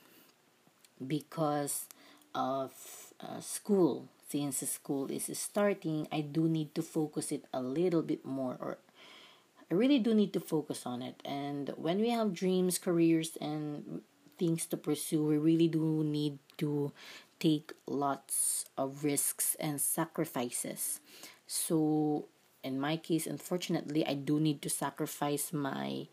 [1.05, 1.85] because
[2.33, 2.73] of
[3.19, 4.07] uh, school.
[4.27, 8.77] Since school is starting, I do need to focus it a little bit more, or
[9.69, 11.21] I really do need to focus on it.
[11.23, 14.01] And when we have dreams, careers, and
[14.37, 16.91] things to pursue, we really do need to
[17.39, 20.99] take lots of risks and sacrifices.
[21.47, 22.27] So,
[22.63, 26.07] in my case, unfortunately, I do need to sacrifice my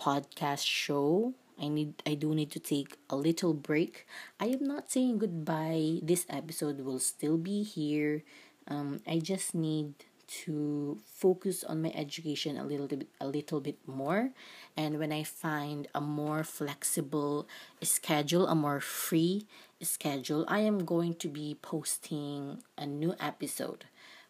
[0.00, 1.34] podcast show.
[1.60, 4.06] I need I do need to take a little break.
[4.38, 5.98] I am not saying goodbye.
[6.02, 8.22] This episode will still be here.
[8.68, 9.94] Um, I just need
[10.28, 14.30] to focus on my education a little bit a little bit more
[14.76, 17.48] and when i find a more flexible
[17.80, 19.46] schedule a more free
[19.80, 23.86] schedule i am going to be posting a new episode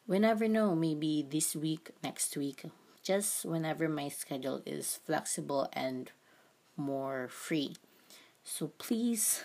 [0.08, 2.64] we never know maybe this week next week
[3.02, 6.10] just whenever my schedule is flexible and
[6.76, 7.76] more free
[8.42, 9.44] so please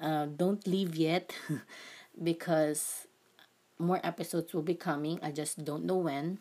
[0.00, 1.32] uh, don't leave yet
[2.22, 3.06] because
[3.80, 5.18] more episodes will be coming.
[5.22, 6.38] I just don't know when.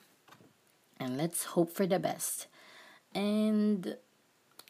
[1.00, 2.48] And let's hope for the best.
[3.16, 3.96] And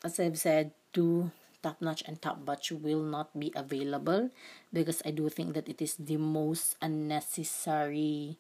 [0.04, 1.32] as I've said, two
[1.64, 4.30] top notch and top batch will not be available
[4.72, 8.38] because I do think that it is the most unnecessary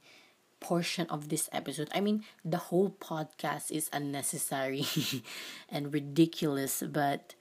[0.60, 1.89] portion of this episode.
[1.93, 4.86] I mean, the whole podcast is unnecessary
[5.70, 7.36] and ridiculous, but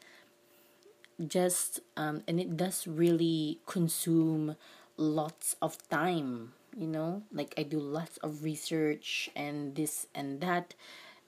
[1.27, 4.55] just um and it does really consume
[4.97, 10.75] lots of time you know like i do lots of research and this and that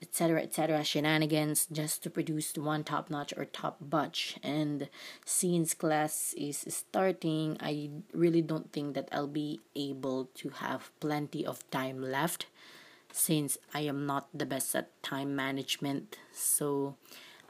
[0.01, 4.37] etc etc shenanigans just to produce one top notch or top butch.
[4.43, 4.89] and
[5.25, 11.45] since class is starting i really don't think that i'll be able to have plenty
[11.45, 12.47] of time left
[13.11, 16.95] since i am not the best at time management so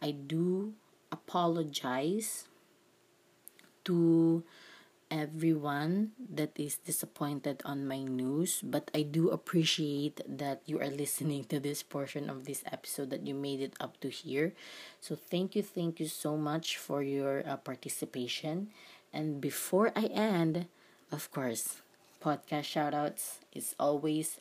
[0.02, 0.74] i do
[1.12, 2.48] apologize
[3.84, 4.44] to
[5.12, 11.44] everyone that is disappointed on my news, but I do appreciate that you are listening
[11.46, 14.54] to this portion of this episode that you made it up to here.
[15.02, 18.70] So thank you, thank you so much for your uh, participation.
[19.14, 20.68] And before I end,
[21.12, 21.82] of course,
[22.24, 24.40] podcast shoutouts is always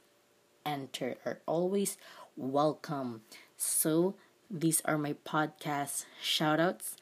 [0.64, 1.96] enter or always
[2.36, 3.22] welcome.
[3.56, 4.14] So
[4.50, 6.96] these are my podcast shoutouts.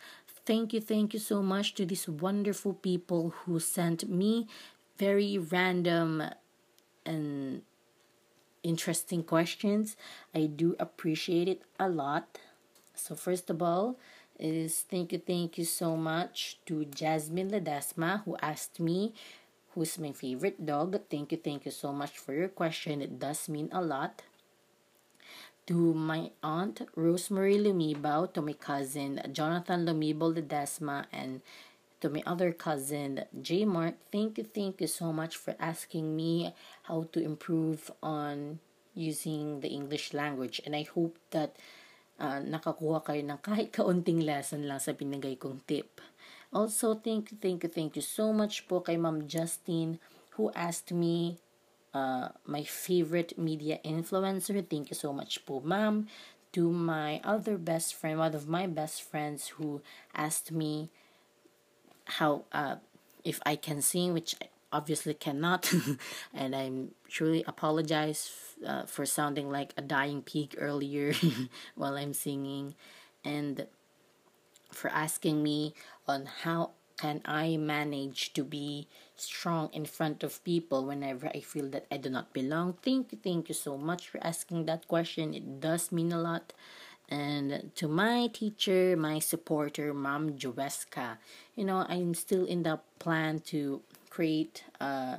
[0.48, 4.48] Thank you, thank you so much to these wonderful people who sent me
[4.96, 6.22] very random
[7.04, 7.60] and
[8.62, 9.94] interesting questions.
[10.34, 12.38] I do appreciate it a lot.
[12.94, 13.98] So, first of all,
[14.38, 19.12] is thank you, thank you so much to Jasmine Ledesma who asked me
[19.74, 20.98] who's my favorite dog.
[21.10, 23.02] Thank you, thank you so much for your question.
[23.02, 24.22] It does mean a lot.
[25.68, 31.44] To my aunt Rosemary Lumibao, to my cousin Jonathan Lumibo Ledesma, and
[32.00, 36.54] to my other cousin J Mark, thank you, thank you so much for asking me
[36.88, 38.64] how to improve on
[38.94, 40.60] using the English language.
[40.64, 41.60] And I hope that
[42.16, 46.00] uh, nakakuha kayo ng kahit kaunting lesson lang sa binigay kong tip.
[46.48, 50.00] Also, thank you, thank you, thank you so much po kay Ma'am Justine
[50.40, 51.36] who asked me
[51.98, 54.62] uh, my favorite media influencer.
[54.62, 56.06] Thank you so much po, ma'am.
[56.52, 59.82] To my other best friend, one of my best friends who
[60.14, 60.88] asked me
[62.18, 62.76] how uh,
[63.24, 65.68] if I can sing, which I obviously cannot,
[66.34, 68.30] and I'm truly apologize
[68.64, 71.12] uh, for sounding like a dying pig earlier
[71.74, 72.74] while I'm singing,
[73.24, 73.66] and
[74.72, 75.74] for asking me
[76.06, 81.68] on how can I manage to be strong in front of people whenever I feel
[81.70, 82.74] that I do not belong?
[82.82, 85.32] Thank you, thank you so much for asking that question.
[85.32, 86.52] It does mean a lot.
[87.08, 91.16] And to my teacher, my supporter, Mom Joeska,
[91.56, 93.80] you know, I'm still in the plan to
[94.10, 95.16] create uh,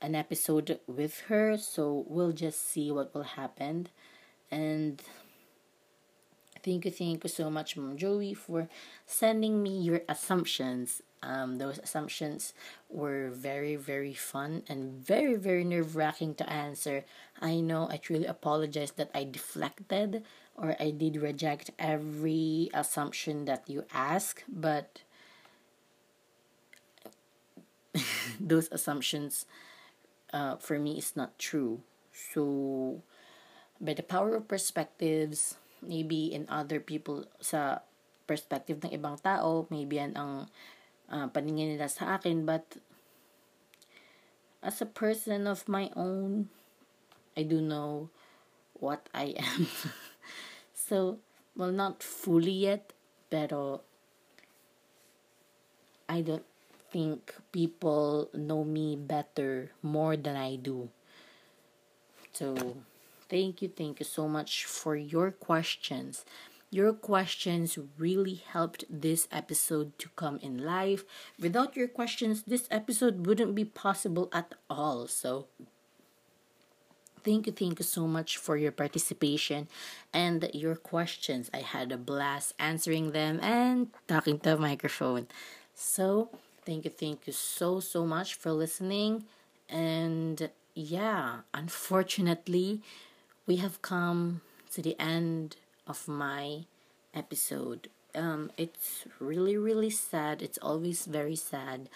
[0.00, 3.88] an episode with her, so we'll just see what will happen.
[4.50, 5.02] And
[6.66, 8.68] Thank you, thank you so much, Mom Joey, for
[9.06, 11.00] sending me your assumptions.
[11.22, 12.52] Um, those assumptions
[12.90, 17.04] were very, very fun and very, very nerve wracking to answer.
[17.40, 20.24] I know I truly apologize that I deflected
[20.56, 25.02] or I did reject every assumption that you ask, but
[28.40, 29.46] those assumptions
[30.32, 31.82] uh, for me is not true.
[32.12, 33.02] So,
[33.80, 35.56] by the power of perspectives,
[35.86, 37.80] maybe in other people sa
[38.26, 40.50] perspective ng ibang tao, maybe yan ang
[41.10, 42.78] uh, paningin nila sa akin, but
[44.62, 46.50] as a person of my own,
[47.38, 48.10] I do know
[48.74, 49.70] what I am.
[50.74, 51.18] so,
[51.54, 52.92] well, not fully yet,
[53.30, 53.86] pero
[56.08, 56.46] I don't
[56.90, 60.88] think people know me better more than I do.
[62.32, 62.76] So,
[63.28, 66.24] Thank you, thank you so much for your questions.
[66.70, 71.04] Your questions really helped this episode to come in live.
[71.38, 75.06] Without your questions, this episode wouldn't be possible at all.
[75.06, 75.46] So,
[77.24, 79.68] thank you, thank you so much for your participation
[80.12, 81.50] and your questions.
[81.52, 85.26] I had a blast answering them and talking to the microphone.
[85.74, 86.30] So,
[86.64, 89.24] thank you, thank you so, so much for listening.
[89.68, 92.82] And yeah, unfortunately,
[93.46, 94.40] we have come
[94.72, 96.66] to the end of my
[97.14, 97.88] episode.
[98.14, 100.42] Um, it's really, really sad.
[100.42, 101.88] It's always very sad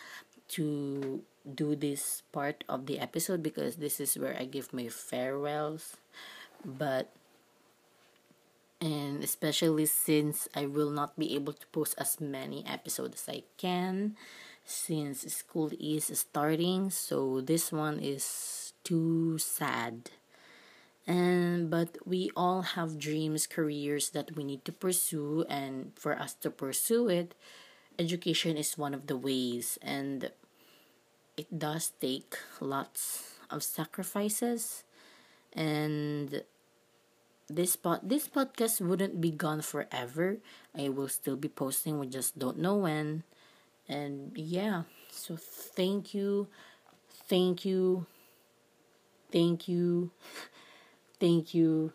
[0.57, 5.97] to do this part of the episode because this is where I give my farewells.
[6.65, 7.11] But,
[8.81, 13.43] and especially since I will not be able to post as many episodes as I
[13.59, 14.17] can
[14.63, 20.11] since school is starting, so this one is too sad
[21.11, 26.35] and but we all have dreams careers that we need to pursue and for us
[26.45, 27.35] to pursue it
[27.99, 29.79] education is one of the ways.
[29.83, 30.31] And
[31.37, 34.85] it does take lots of sacrifices.
[35.53, 36.43] And
[37.51, 40.39] this pod this podcast wouldn't be gone forever.
[40.77, 43.25] I will still be posting we just don't know when.
[43.89, 46.47] And yeah so thank you
[47.29, 48.07] thank you
[49.33, 50.11] thank you
[51.21, 51.93] Thank you.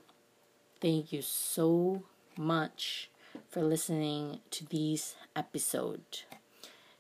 [0.82, 2.04] Thank you so
[2.38, 3.10] much
[3.50, 6.24] for listening to this episode.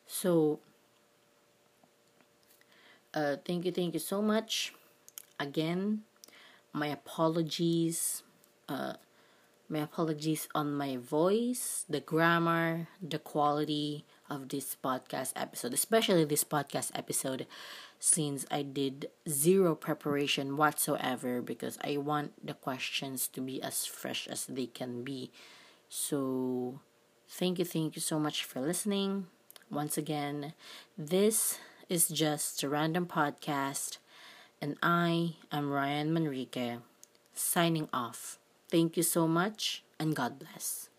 [0.07, 0.59] So,
[3.13, 4.73] uh, thank you, thank you so much.
[5.39, 6.03] Again,
[6.73, 8.23] my apologies.
[8.69, 8.93] Uh,
[9.69, 16.43] my apologies on my voice, the grammar, the quality of this podcast episode, especially this
[16.43, 17.47] podcast episode
[18.05, 24.27] since I did zero preparation whatsoever because I want the questions to be as fresh
[24.27, 25.31] as they can be.
[25.89, 26.81] So,
[27.27, 29.25] thank you, thank you so much for listening.
[29.71, 30.53] Once again,
[30.95, 31.57] this
[31.89, 33.97] is just a random podcast,
[34.61, 36.81] and I am Ryan Manrique,
[37.33, 38.37] signing off.
[38.69, 40.89] Thank you so much, and God bless.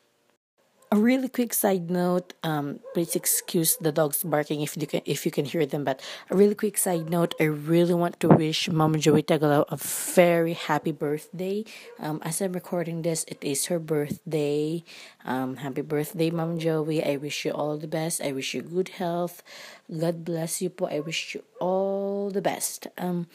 [0.93, 5.27] A really quick side note um please excuse the dogs barking if you can if
[5.27, 5.99] you can hear them but
[6.31, 10.55] a really quick side note i really want to wish mom joey tagalaw a very
[10.55, 11.65] happy birthday.
[11.99, 14.85] Um as i'm recording this it is her birthday.
[15.25, 17.03] Um happy birthday mom joey.
[17.03, 18.23] I wish you all the best.
[18.23, 19.43] I wish you good health.
[19.91, 20.87] God bless you po.
[20.87, 23.27] I wish you all the best um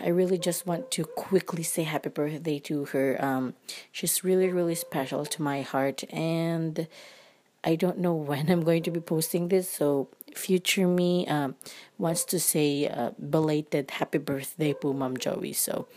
[0.00, 3.54] i really just want to quickly say happy birthday to her um
[3.92, 6.88] she's really really special to my heart and
[7.66, 11.56] I don't know when I'm going to be posting this, so future me um,
[11.98, 15.52] wants to say uh, belated happy birthday po Mom Joey.
[15.52, 15.88] So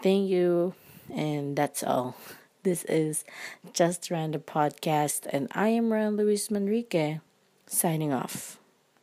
[0.00, 0.74] thank you,
[1.12, 2.16] and that's all.
[2.64, 3.26] This is
[3.74, 7.20] Just Random Podcast, and I am Ron Luis Manrique,
[7.68, 8.56] signing off.